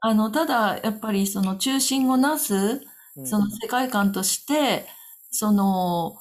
[0.00, 2.74] あの、ただ、やっぱりその中心をなす、う
[3.22, 4.86] んその世界観として、
[5.32, 6.18] その、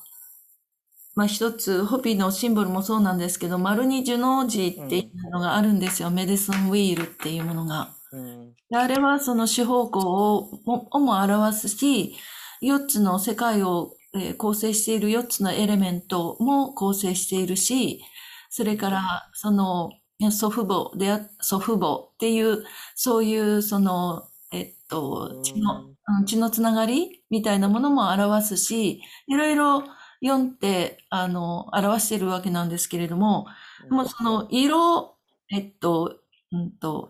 [1.14, 6.10] まあ一つ、ホビーのシンボルもそうなんですけど、丸に樹の字っていうのがあるんですよ。
[6.10, 7.94] メディスンウィールっていうものが。
[8.12, 12.16] うんであれはその四方向をもをも表すし、
[12.62, 18.02] 四つの世界を、えー構成している四つのエレメントも構成しているし、
[18.50, 19.92] それからその
[20.32, 22.64] 祖父母であ、祖父母っていう、
[22.96, 25.86] そういうその、えっと、血の、
[26.20, 26.26] うん。
[26.26, 29.84] 血のつながりみたいなものも表すし、いろいろ
[30.24, 33.46] 読んで、あの、表しているわけなんですけれども、
[33.90, 35.16] もうその色、
[35.52, 36.18] えっと、
[36.52, 37.10] うんと、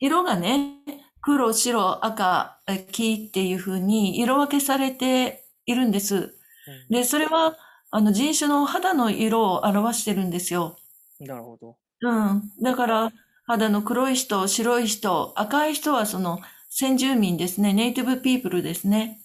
[0.00, 0.76] 色がね、
[1.20, 6.34] 黒、白、赤、え黄っていう風に色分けされているんです。
[6.90, 7.56] で、それは、
[7.90, 10.78] あの、人種の肌の色を表してるんですよ。
[11.20, 11.76] なるほど。
[12.00, 12.42] うん。
[12.62, 13.12] だから、
[13.46, 17.72] 肌の黒い人、白い人、赤い人はその先住民ですね。
[17.72, 19.20] ネイティブピープルですね。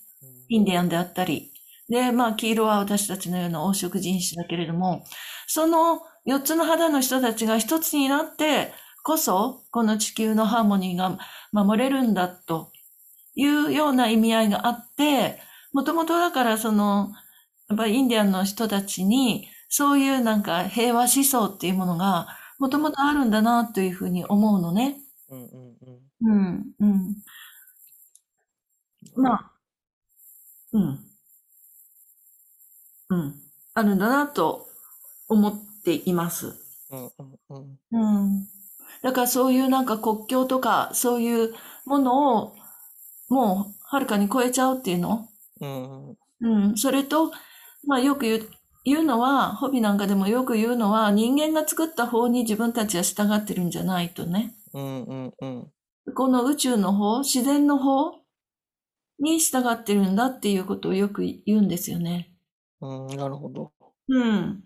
[0.49, 1.51] インディアンであったり。
[1.89, 5.03] で、まあ、黄色は私たちのような黄色人種だけれども、
[5.47, 11.17] その4つの肌の人たちが一つになってこそ、この地球のハーモニーが
[11.51, 12.71] 守れるんだと
[13.35, 15.39] いうような意味合いがあって、
[15.73, 17.11] もともとだからその、
[17.69, 22.27] やっぱりインディアンの人たちに、そういうなんか平和思想っていうものが、
[22.59, 24.99] もともとあるんだなというふうに思うのね。
[25.29, 25.77] うんうん
[26.21, 26.31] うん。
[26.31, 27.15] うん、うん。
[29.15, 29.53] まあ、
[30.73, 30.99] うん。
[33.09, 33.35] うん。
[33.75, 34.67] あるんだなと
[35.29, 36.55] 思っています。
[36.91, 37.23] うんう
[37.55, 38.23] んうん。
[38.25, 38.47] うん。
[39.01, 41.55] だからそういうなんか国境とか、そういう
[41.85, 42.55] ものを、
[43.29, 45.29] もう、はるかに超えちゃうっていうの？
[46.41, 46.77] うん。
[46.77, 47.31] それと、
[47.85, 48.49] まあよく言う、
[48.85, 54.55] 言うのは、ホビなんかでもよく言うのは、人間が作った方に自分たちは従ってるんじゃないとね。
[54.73, 55.71] うんうんうん。
[56.15, 58.19] この宇宙の方、自然の方
[59.19, 62.33] に従ってるんだっていうことをよく言うんですよね。
[62.81, 63.71] うん、なるほど。
[64.09, 64.63] うん。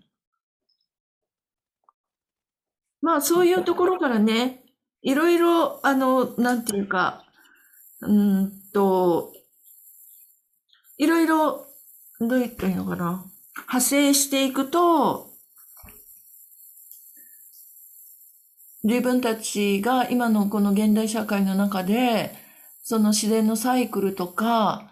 [3.00, 4.64] まあそういうところからね、
[5.02, 7.24] いろいろ、あの、なんていうか、
[8.00, 9.32] うーんと、
[10.98, 11.66] いろいろ、
[12.20, 13.24] どう言ったらいいのかな？
[13.56, 15.30] 派生していくと、
[18.82, 22.32] 自分たちが今のこの現代社会の中で、
[22.82, 24.90] その自然のサイクルとか、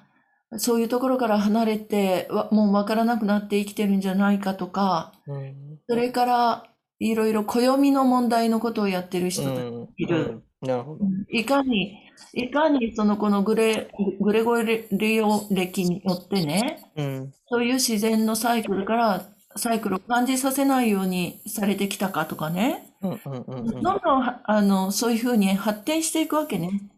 [0.58, 5.78] そういうところから離れて、わもうわからなくなって生きてるんじゃないかとか、うん。
[5.88, 6.64] それから、
[6.98, 10.42] いろいろ暦の問題のことをやってる人たちうんいる。
[10.66, 11.04] うんなるほど。
[11.30, 17.34] いかに、いかにそのこのグレ、グレゴリオ歴によってね、うん。
[17.48, 22.94] そういう自然のサイクルから、サイクルを感じさせないようにされてきたかとかね。
[23.02, 23.82] うんうんうんうん。
[23.82, 26.90] どんどんは、あの、そういうふうに発展していくわけね。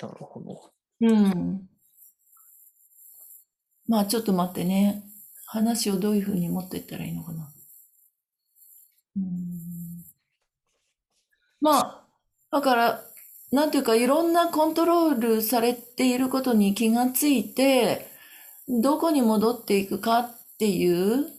[0.00, 0.70] なるほど。
[1.00, 1.68] うん。
[3.88, 5.04] まあちょっと待ってね。
[5.50, 7.50] 話をどういうふうに持っていったらいいのかな。
[9.16, 9.47] うん。
[11.60, 12.04] まあ、
[12.50, 13.04] だから、
[13.52, 18.06] なんていうか、いろんなコントロールされていることに気がついて、
[18.68, 21.32] どこに戻っていくかっていう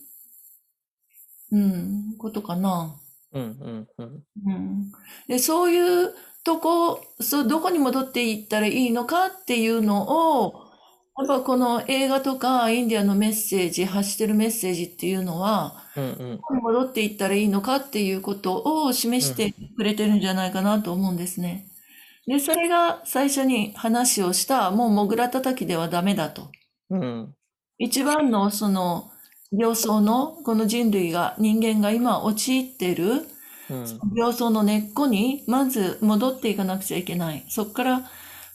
[1.52, 2.96] うん、ことかな。
[3.32, 4.24] うんうんうん。
[4.46, 4.92] うん。
[5.28, 10.69] で、そういうとこ、そう、どこに戻っていったらいいのかっていうのを、
[11.20, 21.66] やっぱこの映画とかインディアのメッセージ、発してるメッセージっていうのは、うんうん戻っていったらいいのかっていうことを示してくれてるんじゃないかなと思うんですね。
[22.26, 26.50] で、それが最初に話をした、もうモグラ叩きではダメだと。
[26.90, 27.34] うん
[27.78, 29.10] 一番のその
[29.50, 33.26] 病巣のこの人類が人間が今陥っている
[33.70, 37.44] うん病巣の根っこにまず戻っていかなくちゃいけない。
[37.48, 38.10] そこから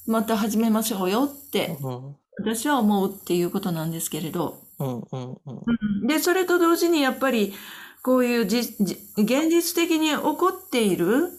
[0.05, 4.61] また始めましょうよってうん私は思うっていうことなんですけれど。
[4.79, 5.61] うんうんうん。
[6.01, 6.07] うん。
[6.07, 7.53] で、それと同時にやっぱり
[8.03, 11.31] こういうじじ現実的に起こっている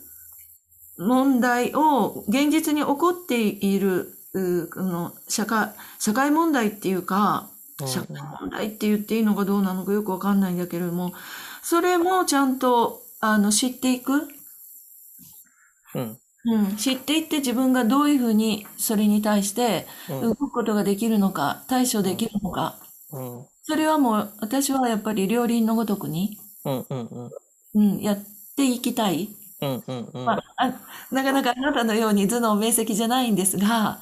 [0.98, 7.88] 問題を現実に起こっているうこの社会社会問題っていうかうん。
[7.88, 11.12] 社会問題って言っていいのかどうなのかよくわかんないんだけれども、
[11.62, 14.28] それもちゃんとあの知っていく、
[15.94, 20.20] うんうん、知っていって自分がどういうふうにそれに対してうん。
[20.20, 22.78] 動くことができるのか、対処できるのか、
[23.12, 23.46] うん。
[23.62, 27.06] それはもう私はやっぱり両輪のごとくに、うんうん
[27.74, 27.94] うん。
[27.94, 28.24] うん、やっ
[28.56, 29.28] ていきたい。
[29.60, 30.24] うんうんうん。
[30.24, 30.80] まあ、あ
[31.10, 34.00] なかなかあなたのように頭脳明晰じゃないんですが、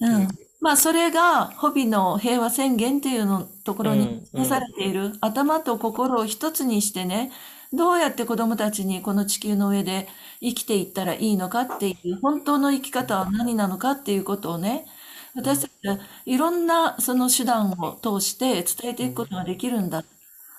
[0.00, 0.28] うん。
[0.60, 7.32] まあ、それが、ホビの平和宣言っていうのところにうん示されている、頭と心を一つにしてね、
[7.72, 10.08] どうやって子供たちにこの地球の上で
[10.42, 14.86] 生きていったらいいのかっていう、本当の生き方は何なのかっていうことをね、
[15.34, 20.04] 私たちはいろんなその手段を通して伝えていくことができるんだ。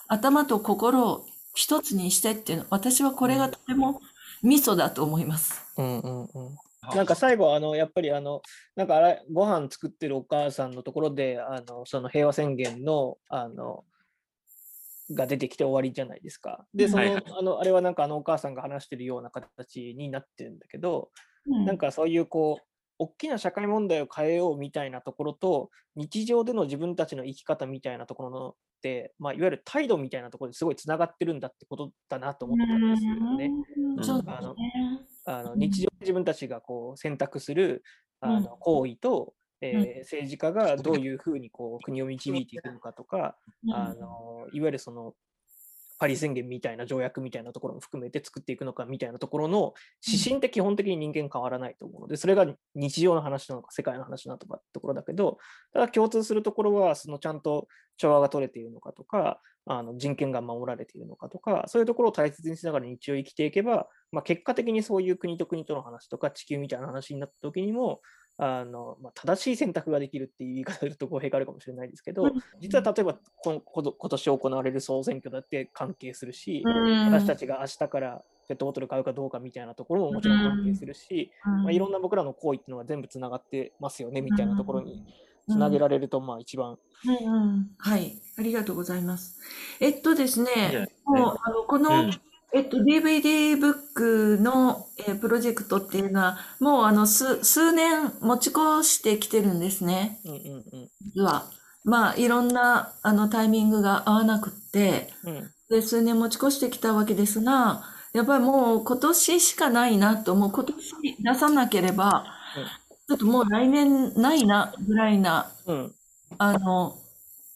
[0.07, 4.01] 頭と心を一つにしてっていうの、私はこれがとても
[4.41, 5.61] ミソだと思います。
[5.77, 6.57] うんうんうん
[6.93, 8.41] なんか最後、あの、やっぱりあの、
[8.75, 13.85] なんかあれ、ご飯作ってるお母さんのところで、あの、その平和宣言の、あの、
[15.11, 16.65] が出てきて終わりじゃないですか。
[16.73, 17.23] で、その、はいはい。
[17.39, 21.11] あの、あれはなんかあのお母さんが話してるような形になってるんだけど、
[21.47, 21.65] うん。
[21.65, 22.63] なんかそういうこう、
[22.99, 33.49] 大きな社会問題を変えようみたいなところと、日常での自分たちの生き方みたいなところのって、まあ、いわゆる態度みたいなところですごいつながってるんだってことだなと思ったんですよね。
[33.77, 35.05] うんあのね。
[35.25, 35.59] あのうん。
[35.59, 37.83] 日常で自分たちがこう選択する
[38.19, 38.43] あうん。
[38.43, 39.99] の行為と、えーうん。
[40.01, 43.73] 政治家がどういうふうにこう国を導いていくのかとか、うん。
[43.73, 45.13] あのいわゆるその
[45.99, 49.73] パリ宣言みたいな条約みたいなところも含めて作っていくのかみたいなところの
[50.05, 52.45] 指針って基本的に人間変わらないと思うので、それが
[52.75, 55.37] 日常の話なのか世界の話なのかってところだけど、
[55.71, 68.01] ただ共通するところは、そのちゃんと調和が取れているのかとか、あの人権が守られているのかとか、そういうところを大切にしながら日常を生きていけば、まあ、結果的にそういう国と国との話とか地球みたいな話になった時にも、
[68.37, 77.05] あのまあ、正しい選択ができるっていう言い方をすると語弊があるかもしれないですけど、実は例えばこんこ今年行われる総選挙だって関係するし、うん。
[77.05, 85.05] 私たちが明日からペットボトル買うかどうかみたいなところももちろん関係するし、まあ、いろんな僕らの行為っていうのが全部つながってますよねみたいなところに
[85.47, 86.77] つなげられると、まあ一番。
[87.05, 87.69] うんうん。
[87.77, 89.39] はい、ありがとうございます。
[89.79, 92.21] えっとですね、もうあのこの、うん
[92.53, 100.39] えっと、DVD ブックの、えープロジェクトっていうのは、もうあの数数年持ち越してきてるんですね、うんうん
[100.71, 100.89] うん。
[101.01, 101.49] 実は。
[101.83, 105.51] まあ、いろんなあのタイミングが合わなくって、うん。
[105.69, 110.75] で、数年持ち越してきたわけですが、やっぱりもう今年しかないなと、もう今年
[111.23, 112.25] 出さなければ、
[113.07, 115.95] ちょっともう来年ないなぐらいなうん。
[116.37, 116.97] あの、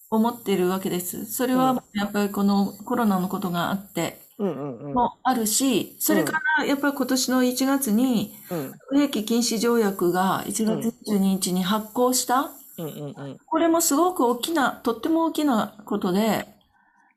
[0.09, 1.25] 思っているわけです。
[1.25, 12.51] それはやっぱりこのコロナのことがあってうんうんうんもあるし、それからやっぱり今年の1月にうん核兵器禁止条約が1月22日に発効した。
[12.77, 16.45] うんうんうんこれもすごく大きな、とっても大きなことで、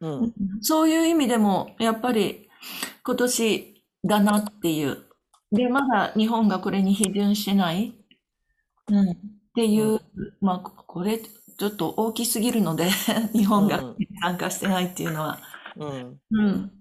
[0.01, 2.49] うんそういう意味でもやっぱり
[3.05, 4.99] 今年だなっていう。
[5.53, 7.95] で、まだ日本がこれに批准してない。
[8.89, 9.11] うん。
[9.11, 9.17] っ
[9.55, 10.01] ていう、
[10.41, 12.89] まあ、これちょっと大きすぎるので、
[13.35, 15.39] 日本がうん参加してないっていうのは。
[15.77, 16.73] うんうん。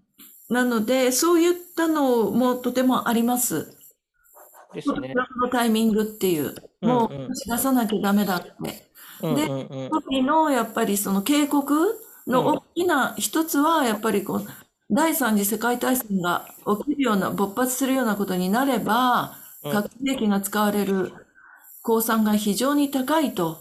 [0.49, 3.75] なので、そういったのもとてもあります。
[4.73, 5.13] ですね。
[5.13, 6.55] このタイミングっていう。
[6.81, 8.51] もう出さなきゃダメだって。
[9.21, 9.47] うんで
[9.91, 14.47] 時のやっぱりその警告の大きな一つはやっぱりこう
[14.89, 16.47] 第三次世界大戦が
[16.85, 21.12] 起きるような勃発するようなことになればうん核兵器が使われる
[21.81, 23.58] 公算が非常に高いと。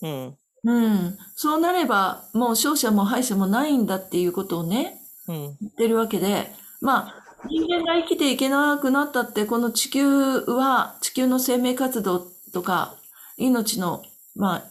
[0.00, 1.18] うんうん。
[1.34, 6.50] そうなればもう勝者も敗者もないんだっていうことをねうん言ってるわけで
[6.80, 7.14] まあ
[7.48, 10.06] 人間が生きていけなくなったってこの地球
[10.40, 12.94] は地球の生命活動とか
[13.36, 14.02] 命の
[14.34, 14.64] まあ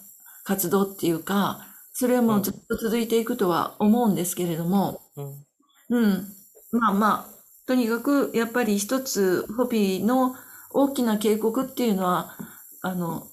[0.43, 5.45] 活動っていうかそれはもうずっと続いていくとは思うんですけれどもうん。
[5.89, 6.28] うん。
[6.72, 10.36] まあまあ、とにかく、やっぱり一つ、ホビーの
[10.72, 12.36] 大きな警告っていうのは、
[12.82, 13.28] あの、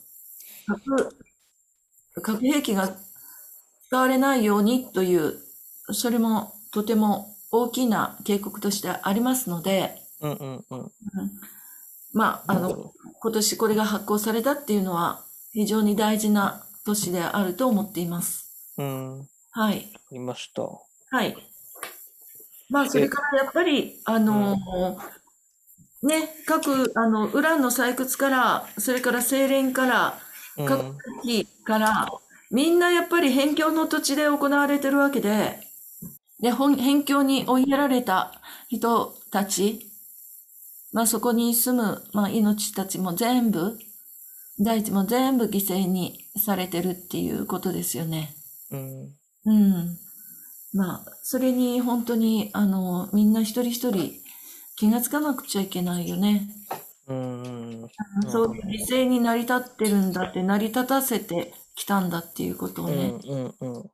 [0.66, 1.16] 核、
[2.22, 2.96] 核兵器が
[3.88, 5.38] 使われないようにという、
[5.92, 10.90] それもとても大きな警告としてありますので、うんうんうん。
[12.12, 18.50] まあ、あの今年これが発行されたっていうのは、非常に大事な年であると思っています。
[18.78, 19.18] うん。
[19.18, 19.82] わはい。
[19.82, 20.62] かりました。
[20.62, 21.36] はい。
[22.68, 24.56] まあ、それからやっぱり、あの、
[26.02, 30.18] ね、各、あの、ウランの採掘から、それから精錬から、
[30.56, 32.08] うん核兵器から、
[32.50, 35.60] みんなやっぱり辺境の土地で行われてるわけで、
[36.42, 39.90] で、辺境に追いやられた人たち、
[40.92, 43.78] まあそこに住む、まあ命たちも全部、
[44.60, 48.34] 大地も全部犠牲にされてるっていうことですよね。
[48.70, 49.08] うん。
[49.46, 49.98] うん。
[50.72, 54.12] まあ、それに本当に、あの、みんな一人一人
[54.76, 56.48] 気がつかなくちゃいけないよね。
[57.08, 57.88] うんうん。
[58.28, 63.14] そういう犠牲に成り立ってるんだって、成り立たせてきたんだっていうことをうんね。
[63.24, 63.90] うんうん。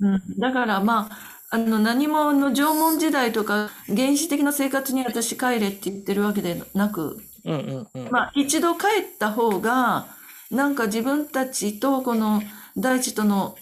[0.00, 0.38] うん。
[0.38, 8.10] だからまあ、あの、何もあの縄文時代とか原始的な生活に私帰れって言ってるわけでなく、うんうんうん。
[8.10, 10.06] まあ、一度帰った方が、
[10.50, 12.42] なんか自分たちとこの
[12.76, 13.56] 大地との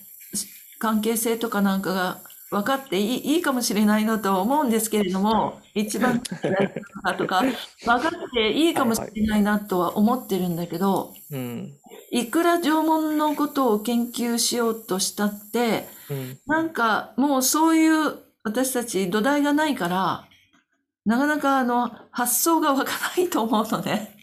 [0.78, 2.18] 関係性とかなんかが
[2.50, 7.42] 分かっていいいいかもしれないなとは思うんですけれども、一番かとか
[7.84, 11.72] 分かっていいかもしれないなとは思ってるんだけど、うん。
[12.10, 16.38] いくら縄文のことを研究しようとしたって、うん。
[16.46, 20.28] なんかもうそういう私たち土台がないから、
[21.04, 24.16] なかなかあの発想が湧かないと思うのね。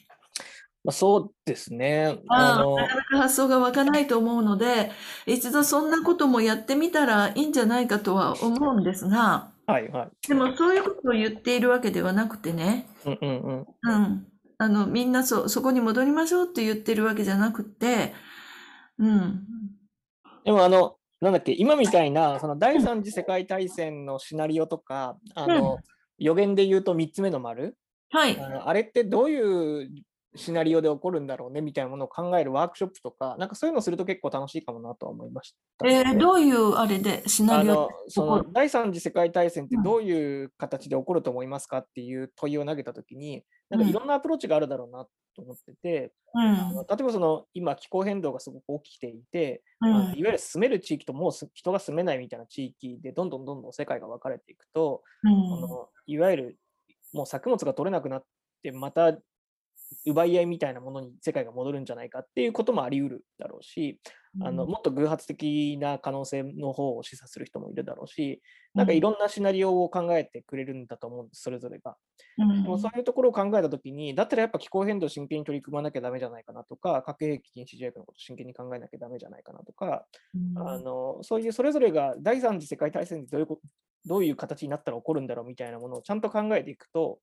[0.84, 2.20] まあ、そうですね。
[2.28, 4.92] あの、なかなか発想が湧かないと思うので、
[5.26, 10.28] 一度そんなこともやってみたらいいんじゃないかとは思うんですが、はいはい。
[10.28, 13.66] でもそういうことを言っているわけではなくてね、うんうんうん。
[13.84, 14.28] うん。
[14.64, 18.14] あの、みんなそ、そこに戻りましょうって言ってるわけじゃなくて、
[18.98, 19.46] うん。
[20.46, 25.80] でもあの、なんだっけ、今みたいな、その第三次世界大戦のシナリオとか、あの、
[26.18, 27.76] 予言で言うと3つ目の丸、
[28.10, 28.40] はい。
[28.40, 29.90] あのあれってどういう
[30.36, 39.84] シナリオで起こるんだろうねみたいなものを考えるワークショップとか、なんかそういうのをすると結構楽しいかもなとは思いましたね、えーどういうあれでシナリオあのその第三次世界大戦ってうん。
[39.84, 43.44] どういう形で起こると思いますかっていう問いを投げたときに、
[43.74, 43.90] なんかうん。
[43.90, 45.06] いろんなアプローチがあるだろうな
[45.36, 46.76] と思ってて、うん。
[46.76, 49.90] 例えばその今気候変動がすごく起きていて、うん。
[49.90, 55.34] いわゆる住める地域ともうす人が住めないみたいな地域でどんどんどんどん世界が分かれていくと、うん。
[55.50, 56.60] このいわゆる
[57.14, 58.26] もう作物が取れなくなっ
[58.62, 59.18] てまた
[60.06, 64.00] 奪い合いみたいなものに世界が戻るんじゃないかっていうこともあり得るだろうし、
[64.40, 68.42] あのもっと偶発的な可能性の方を示唆する人もいるだろうし、
[68.74, 71.98] なんかいろんなシナリオを考えてくれるんだと思うんです、それぞれが。
[72.38, 72.64] うん。
[72.64, 80.08] でもそういうところを考えたときに、だったらやっぱ気候変動を真剣に取り組まなきゃダメじゃないかなとか、核兵器禁止条約のことを真剣に考えなきゃダメじゃないかなとか、
[80.56, 83.62] あのそういうそれぞれが第三次世界大戦でどういうこ
[84.06, 87.20] どういう形になったら起こるんだろうみたいなものをちゃんと考えていくと、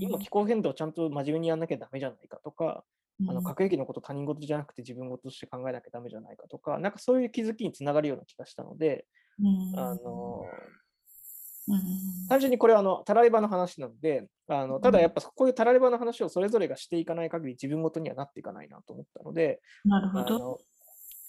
[0.00, 2.84] 今気候変動をちゃんと真面目にやんなきゃダメじゃないかとか、
[3.28, 9.06] あの核兵器のこと他人事じゃなくて自分事として考えなきゃダメじゃないかとか、なんかそういう気づきにつながるような気がしたので、
[9.76, 10.44] あの
[12.28, 20.36] 単純にこれはあのタラレバの話なので、あのただやっぱこういうタラレバの話をそれぞれがしていかない限り自分ごとにはなっていかないなと思ったので、なるほど。
[20.36, 20.58] あの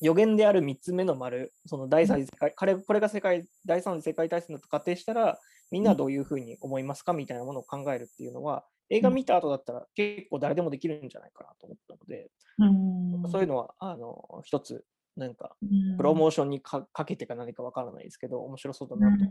[0.02, 5.38] 予言である3つ目の丸、その第三次世界、これこれが世界第三次世界大戦だと仮定したら、
[5.70, 12.30] みんなはどういうふうに思いますかみたいなものを考えるっていうのは、映画見た後だったら結構誰でもできるんじゃないかなと思ったので、
[12.60, 13.32] うん。
[13.32, 14.84] そういうのはあの一つ、
[15.16, 15.98] なんかうん。
[15.98, 19.26] プロモーションにかかけてか何かわからないですけど、面白そうだなと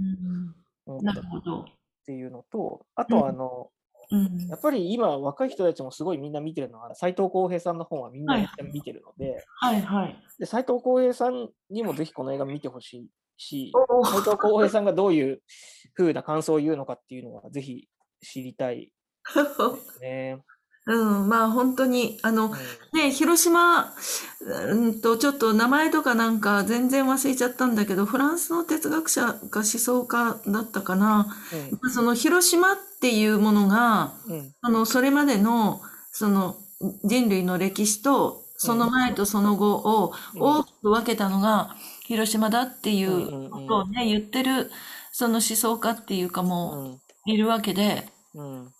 [0.86, 1.24] 思ったっ。
[2.06, 3.70] ていうのと、あとはあの、
[4.10, 4.48] うん。
[4.48, 8.36] やっぱり今若い人たちもすごいみんな見てるのは、斎藤浩平さんの本はみんな
[8.72, 10.16] 見てるので、はいはい。
[10.38, 15.42] 藤浩平さんにもぜひこの映画見てほしいし、お斎藤浩平さんがどういう
[15.94, 17.88] 風な感想を言うのかっていうのはぜひ
[18.22, 18.92] 知りたい
[20.00, 20.42] ね。
[20.86, 23.94] うん、まあ本当に、あのうん、ね、広島、
[24.40, 31.36] うんと、ちょっと名前とかなんか全然忘れちゃったんだけど、フランスの哲学者か思想家だったかな。
[31.92, 34.38] その広島っていうものが、うん。
[34.38, 35.80] うんあの、それまでの、
[36.12, 36.56] その
[37.04, 40.42] 人類の歴史と、その前とその後をうん。
[40.42, 41.76] 大きく分けたのが
[42.06, 43.50] 広島だっていうんうんううん。
[43.50, 44.70] ことをね、言ってる、
[45.12, 48.72] その思想家っていうかもういるわけで、うん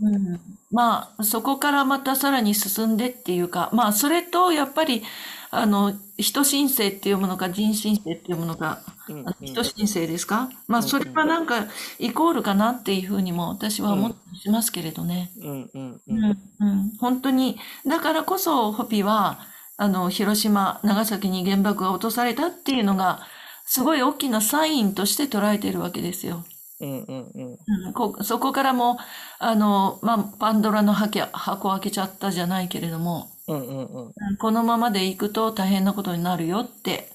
[0.00, 0.40] うん、
[0.70, 5.02] まあ、そこからまたさらに進んでっていうか、まあ、それと、やっぱり、
[5.50, 10.48] あの、人申請っていうものか、人申請っていうものか、うんあの人申請ですか？
[10.66, 11.66] まあ、それはなんか、
[11.98, 15.30] イコールかなっていうふうにも私は思ったりしますけれどね。
[15.42, 19.40] うんうんううんん、うん、本当に、だからこそ、ホピは、
[19.76, 23.20] あの、広島、長崎に原爆が落とされたっていうのが、
[23.66, 26.44] すごい大きなサインとして捉えているわけですよ。
[26.82, 28.98] うんうんうんうん、こ、そこからも、
[29.38, 37.12] あの、まあ、パンドラの箱開けちゃったじゃないけれども、うんうんうんうんこのままでいくと大変なことになるよって。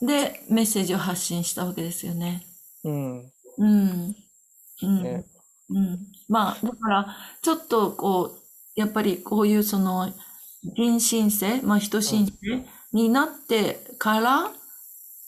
[0.00, 2.46] で、メッセージを発信したわけですよね。
[2.84, 3.18] うん
[3.58, 4.16] うん。
[4.82, 5.02] うん。
[5.02, 5.24] ね
[5.70, 5.98] うん。
[6.28, 10.12] まあ、だから、ちょっとこう、やっぱりこういうその、
[10.76, 14.52] 人申請、まあ人申請になってから、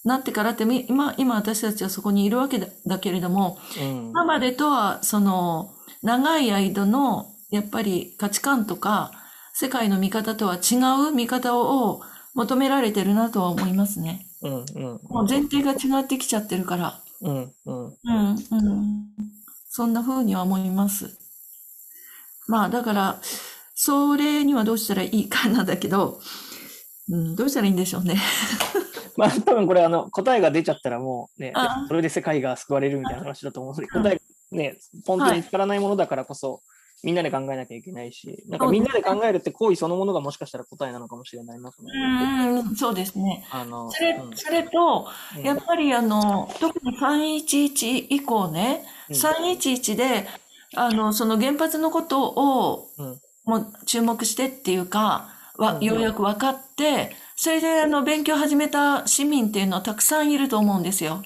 [0.04, 9.12] なってからって、み今、今私たちはそこにいるわけだだけれども、うん今までとは、その、長い間の、やっぱり価値観とか、
[9.52, 10.76] 世界の見方とは違
[11.08, 12.00] う見方を
[12.34, 14.26] 求められてるなとは思いますね。
[14.42, 17.00] うんうんもう前提が違ってきちゃってるから。
[17.20, 17.94] うんうんうん、
[18.50, 19.06] うん。
[19.68, 21.18] そんな風には思います。
[22.48, 23.20] まあ、だから、
[23.74, 26.20] それにはどうしたらいいかなんだけど、
[27.10, 28.20] うん、どうしたらいいんでしょうね。
[29.16, 34.20] まあ多分これあの答えが出ちゃったらもうねあ、それで世界が救われるみたいな話だと思うので、答えが
[34.52, 36.62] ね、本当に見つからないものだからこそ、
[37.02, 42.66] みんなで考えなきゃいけないし、なんかみんなで考えるって行為そのものがもしかしたら答えなのかもしれないなと思うって。
[42.66, 43.46] ん、うん、そうですね。
[43.50, 45.42] あの、それうん、それと、うん。
[45.42, 49.16] やっぱりあの、特に311以降ね、うん。
[49.16, 50.26] 311で、
[50.76, 53.20] あの、その原発のことを、うん。
[53.44, 55.28] もう注目してっていうか、
[55.60, 61.22] わうんようやく分かって、それであの、勉強を始めた市民っていうのはたくさんいると思うんですよ。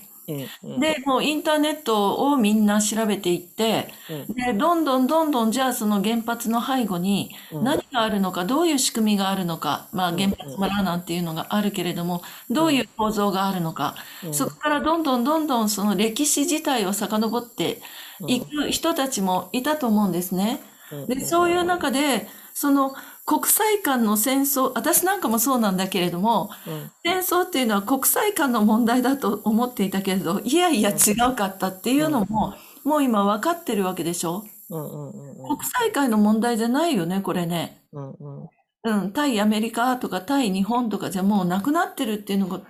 [0.77, 4.31] で、もうインターネットをみんな調べていって、うん。
[4.35, 7.65] で、どんどんどんどんじゃあその原発の背後にうん。
[7.65, 14.35] 何があるのか、どういう仕組みがあるのか、まあうん原発村なんていうのがあるけれども、どういう構造があるのか、うん。
[14.35, 17.83] そこからどんどんどんどんその歴史自体を遡って
[18.27, 20.61] いく人たちもいたと思うんですね。
[20.91, 21.07] うん。
[21.07, 22.95] で、そういう中で、その
[23.27, 26.91] 国際間の戦争、私なんかもそうなんだけれども、うん。
[27.03, 32.55] 戦争っていうのは国際間の問題だと思っていたけれど、いやいや違うかったっていうのも、
[32.85, 34.45] もう今分かってるわけでしょ？
[34.71, 35.57] うんうんうん。
[35.57, 37.83] 国際間の問題じゃないよね、これね。
[37.93, 38.49] うんうん。
[38.87, 42.61] うん、対アメリカとか対日本とかじゃもうなくなってるっていうのが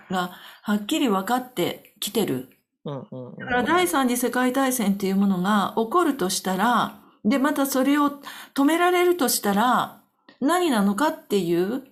[0.63, 2.51] はっきり分かってきてる。
[2.85, 3.37] うんうんうん。
[3.39, 8.13] だから第三次世界大戦っていうものが起こるとしたら、で、またそれを
[8.55, 10.03] 止められるとしたら、
[10.45, 11.85] 何なのかっていう、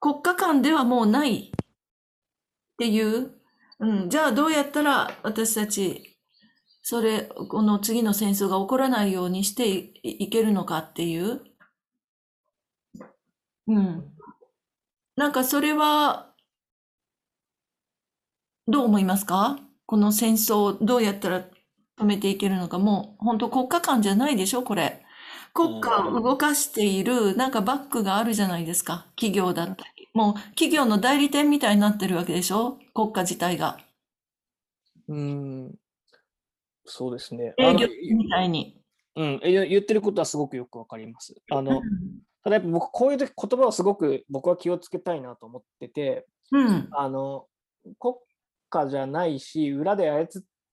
[0.00, 1.50] 国家間ではもうないっ
[2.78, 3.32] ていう、
[3.80, 6.18] うん、じゃあどうやったら私たち、
[6.82, 9.68] それ、この次の戦争が起こらないようにして
[10.02, 11.40] いけるのかっていう、
[13.66, 14.12] うん。
[15.16, 16.32] なんかそれは、
[18.66, 19.58] どう思いますか？
[19.86, 21.44] この戦争をどうやったら
[21.98, 25.02] 止めていけるのか、もう本当国家間じゃないでしょ、これ。
[25.54, 29.06] 国家を動かしている、なんかバックがあるじゃないですか。
[29.16, 30.08] 企業だったり。
[30.14, 32.78] もう企業の代理店みたいになってるわけでしょ？
[32.94, 33.78] 国家自体が。
[35.08, 35.74] うん
[36.84, 37.54] そうですね。
[37.58, 38.80] 営業みたいに。
[39.16, 41.34] うん、え言ってることはすごくよくわかります。
[41.50, 41.82] あの、
[42.44, 46.88] ただやっぱ僕、こういう時言葉をすごく僕は気をつけたいなと思ってて、うん。
[46.92, 47.46] あの、
[47.98, 48.14] 国
[48.70, 50.26] 家じゃないし、裏で操っ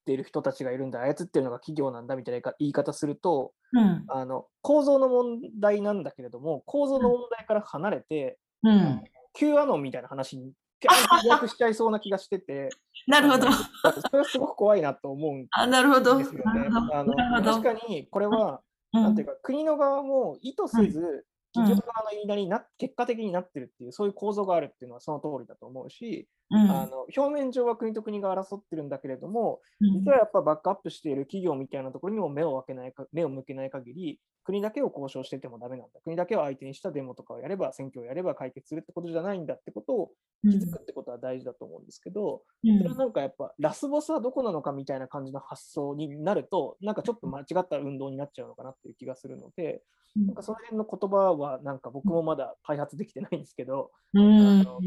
[0.06, 4.04] ている人たちがいるんだ、操ってるのが企業なんだみたいな言い方すると、うん。
[4.08, 9.02] あの、構造の問題なんだけれども、構造の問題から離れて、うん。
[9.34, 12.68] Q アノンみたいな話に、ピャンと逆しちゃいそうな気がしてて、
[13.06, 13.50] なるほど。
[13.50, 16.18] それはすごく怖いなと思うん あ、なるほど。
[16.18, 16.60] ですよね。
[16.60, 16.96] なるほど。
[16.96, 17.42] あの。
[17.42, 18.60] 確かにこれは、
[18.92, 21.22] うんなんていうか、国の側も意図せず、うん
[21.56, 26.70] 企業側の言いなりにな、結果的になってるっていう、そういう構造があるっていうのはその通りだと思うし、うん。
[26.70, 30.04] あの表面上は国と国が争ってるんだけれども、うん。
[30.04, 36.00] 実はやっぱバックアップしている企業みたいなところにも目を分けないか目を向けない限り、国だけを交渉しててもダメなんだ。
[36.04, 40.10] 国だけを相手にしたデモとかをやれば、選挙をやれば解決するってことじゃないんだってことを
[40.42, 42.78] 気づくってことは大事だと思うんですけど、うん。
[42.78, 49.82] それはなんかやっぱラスボスはどこなのかみたいな感じの発想になると、なんかちょっと間違った運動になっちゃうのかなっていう気がするので、
[50.16, 54.60] なんかその辺の言葉はなんか僕もまだ開発できてないんですけど、うん。
[54.60, 54.80] あの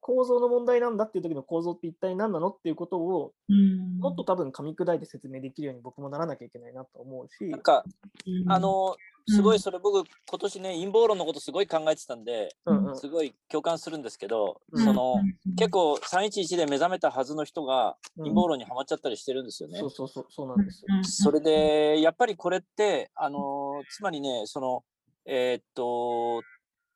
[0.00, 3.98] 構造の問題なんだっていう時の構造って一体何なのっていうことをうん。
[3.98, 7.50] もっと多分噛み砕いて説明できるように僕もならなきゃいけないなと思うし。
[7.50, 7.84] なん、か、
[8.26, 8.50] うん。
[8.50, 8.96] あの、
[9.26, 12.96] すごいそれ僕今年ね陰謀論のことすごい考えてたんでうんうん。
[12.96, 14.84] すごい共感するんですけど、うん。
[14.84, 15.16] その
[15.46, 15.54] うん。
[15.56, 18.24] 結構311で目覚めたはずの人がうん。
[18.24, 19.78] 陰謀論にはまっちゃったりしてるんですよね。
[19.78, 20.96] そうそうそう、そうなんですよ。
[20.96, 21.04] うん。
[21.04, 24.84] それでやっぱりこれってあのつまりねその
[25.26, 26.42] えーっと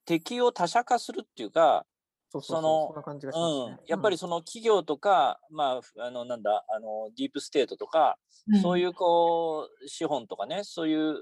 [0.05, 1.87] 敵を他者化するっていうか、
[2.31, 8.19] そうそうそうそのそんな感じがしうんやっぱりその企業とか、まあ、あのなんだあのディープステートとか、
[8.63, 11.13] そういうこう資本とかねそういうう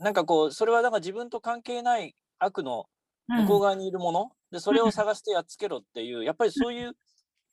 [0.00, 2.86] ーなんかこうそれはなんか自分と関係ない悪の
[3.28, 6.92] 向こう側にいるもの、でそれを探してやっつけろっていうやっぱりそういう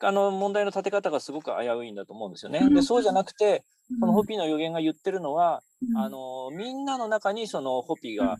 [0.03, 2.67] あの問題の立て方がすごく危ういんだと思うんですよね。
[2.69, 3.63] でそうじゃなくて
[3.99, 5.61] このホピーの予言が言ってるのは、
[5.95, 8.37] あのみんなの中にそのホピーが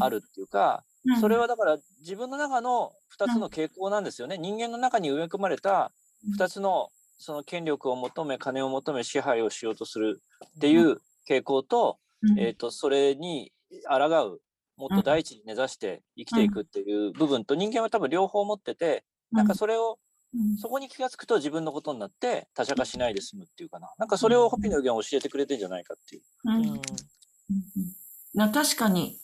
[0.00, 0.84] あるっていうか、
[1.20, 4.38] それはだから自分の中の2つの傾向なんですよね。
[4.38, 5.92] 人間の中に植え込まれた
[6.38, 10.22] 2つのその権力を求め金を求め支配をしようとする
[10.56, 11.98] っていう傾向と,、
[12.38, 13.52] えー、とそれに
[13.88, 14.40] 抗う
[14.76, 19.98] もっと大地に根ざして生きていくっていう部分と人間は多分両方持っててなんかそれを
[20.60, 23.92] そこに気が付くと自分のことになって他者化しないで済むっていうかな。
[23.98, 26.22] なんかそれをホピーの予言を教えてくれてんじゃないかっていう。
[26.44, 26.66] うん。
[26.66, 26.82] うん。
[28.34, 29.18] な確かに。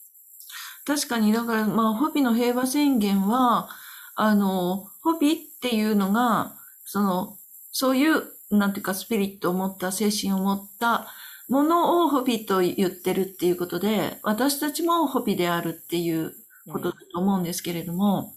[0.87, 3.69] 確かに、だから、まあ、ホピの平和宣言は、
[4.15, 7.39] あの、ホピっていうのが、その、
[7.73, 11.09] そういう、なんていうか、スピリットを持った、精神を持った
[11.49, 16.35] ものをホピと言ってるっていうことで、私たちもホピであるっていう
[16.71, 18.35] ことだと思うんですけれども、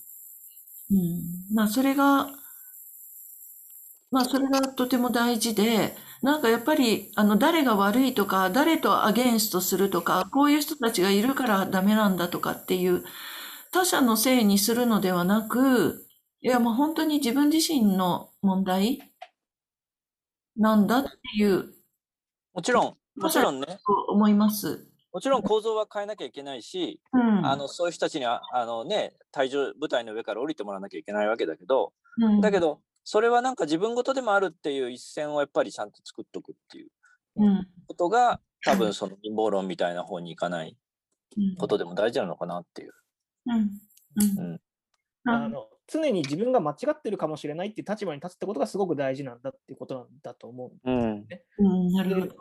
[0.90, 2.30] うん、まあ、それが、
[4.18, 13.04] まあ、それがとても大事で、なんかやっぱり、あの、誰が悪いとか、誰とアゲンストするとか、こういう人たちがいるからダメなんだとかっていう、
[13.72, 16.08] 他者のせいにするのではなく、
[16.42, 19.14] いや、もう本当に自分自身の問題
[20.56, 21.76] なんだっていう、
[22.56, 24.88] もちろんもちろんねと思います。
[25.14, 27.46] もちろん構造は変えなきゃいけないし、うん。
[27.46, 27.68] あの
[33.10, 36.90] それはなんか自分事でもあるっていう一線をやっぱりちゃんと作っとくっていう
[37.38, 40.76] うん、ことが多分その陰謀論みたいな方に行かない
[41.38, 42.94] うん、ことでも大事なのかなっていう。
[43.46, 43.70] うん、うん、
[44.40, 44.60] うん。
[45.24, 50.92] あの常に自分が間違ってるかもしれないっていう立場に立つってことがすごく大事なんだっていうことなんだと思う。
[50.92, 51.28] うん。
[51.60, 52.36] うん、なるほど。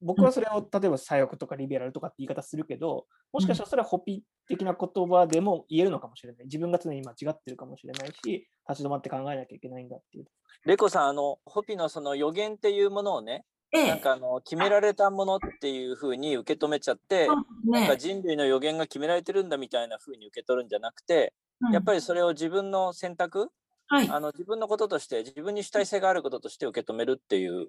[0.00, 6.44] 僕はそれを例えば左翼とかリベラルとかって言い方するけど、もしかしたらそれはホピ的な言葉でも言えるのかもしれない。
[6.44, 10.26] 自分が常に間違ってるかもしれないし、立ち止まって考えなきゃいけないんだっていう。
[10.64, 21.34] レコさんあのホピのその予言っていうものをねええ、なんかあの決められたものっていうふうに受け止めちゃって、なんかね、人類の予言が決められてるんだみたいなふうに受け取るんじゃなくて、
[21.72, 23.50] やっぱり、りそれを自分の選択
[23.90, 27.68] はい、あの自分のこととして自分に主体性があることとして受け止めるっていう。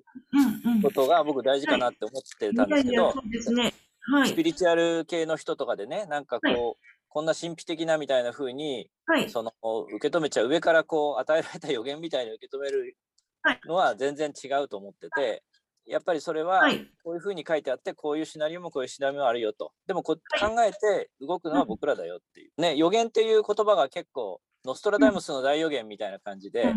[0.82, 3.14] ことが僕大事かなって思ってたんですけど
[4.26, 4.44] スピ。
[4.44, 6.76] リチュアル系の人とかでねなんかこう、はい。
[7.12, 9.30] こんな神秘的なみたいな風にはい。
[9.30, 9.54] その
[9.96, 12.96] 受け止めちゃう上からこう与えられた予言みたいに受け止める
[13.42, 13.60] はい。
[13.66, 15.44] のは全然違うと思ってて
[15.88, 16.86] やっぱりそれははい。
[17.04, 19.72] こういう風に書いてあってこういうシナリオもこういうシナリオもあるよと。
[19.88, 22.62] でもこは考えて動くのは僕らだよっていう。
[22.62, 26.74] ね予言っていう言葉が結構ノストラダムスの大予言みたいな感じで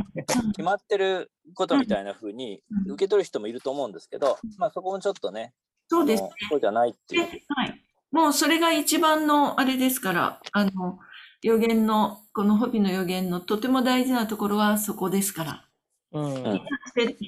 [0.49, 5.53] 決まってることみたいな風にうん受け取る人もいると思うんですけどまあそこもちょっとね
[5.89, 7.83] そうですあのそうじゃないっていうで、はい。
[8.13, 10.99] もうそれが一番のあれですから、あの、
[11.43, 15.65] 予言の、このホビの予言のとても大事なところはそこですから。
[16.13, 16.61] うん。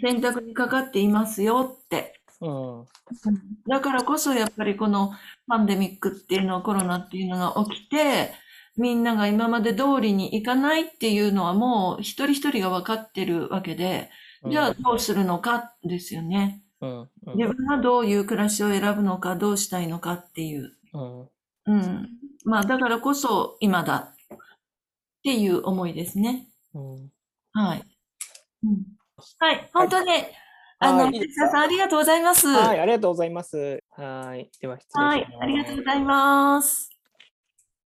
[0.00, 2.20] 選択にかかっていますよって。
[2.42, 2.84] うん。
[3.66, 5.12] だからこそやっぱりこの
[5.48, 8.32] パンデミックっていうの、コロナっていうのが起きて、
[8.76, 14.10] みんなが今まで通りにいかないっていうのはもう一人一人が分かってるわけで、
[14.50, 16.62] じゃあどうするのかですよね。
[16.80, 17.00] うん。
[17.00, 17.08] うん。
[17.36, 20.72] 自分がどういう暮らしを選ぶのか、どうしたいのかっていう。
[20.92, 21.20] うん。
[21.66, 22.08] うん。
[22.44, 24.36] まあ、だからこそ今だっ
[25.22, 26.48] ていう思いですね。
[26.74, 27.10] うん。
[27.52, 27.84] はい。
[28.64, 28.82] うん、
[29.38, 29.70] はい。
[29.72, 30.10] 本当に、
[30.80, 32.48] あの、はい吉田さんありがとうございます。
[32.48, 33.82] はい、ありがとうございます。
[33.96, 34.50] はい。
[34.60, 35.32] では、失礼します。
[35.32, 35.38] はい。
[35.40, 36.93] ありがとうございます。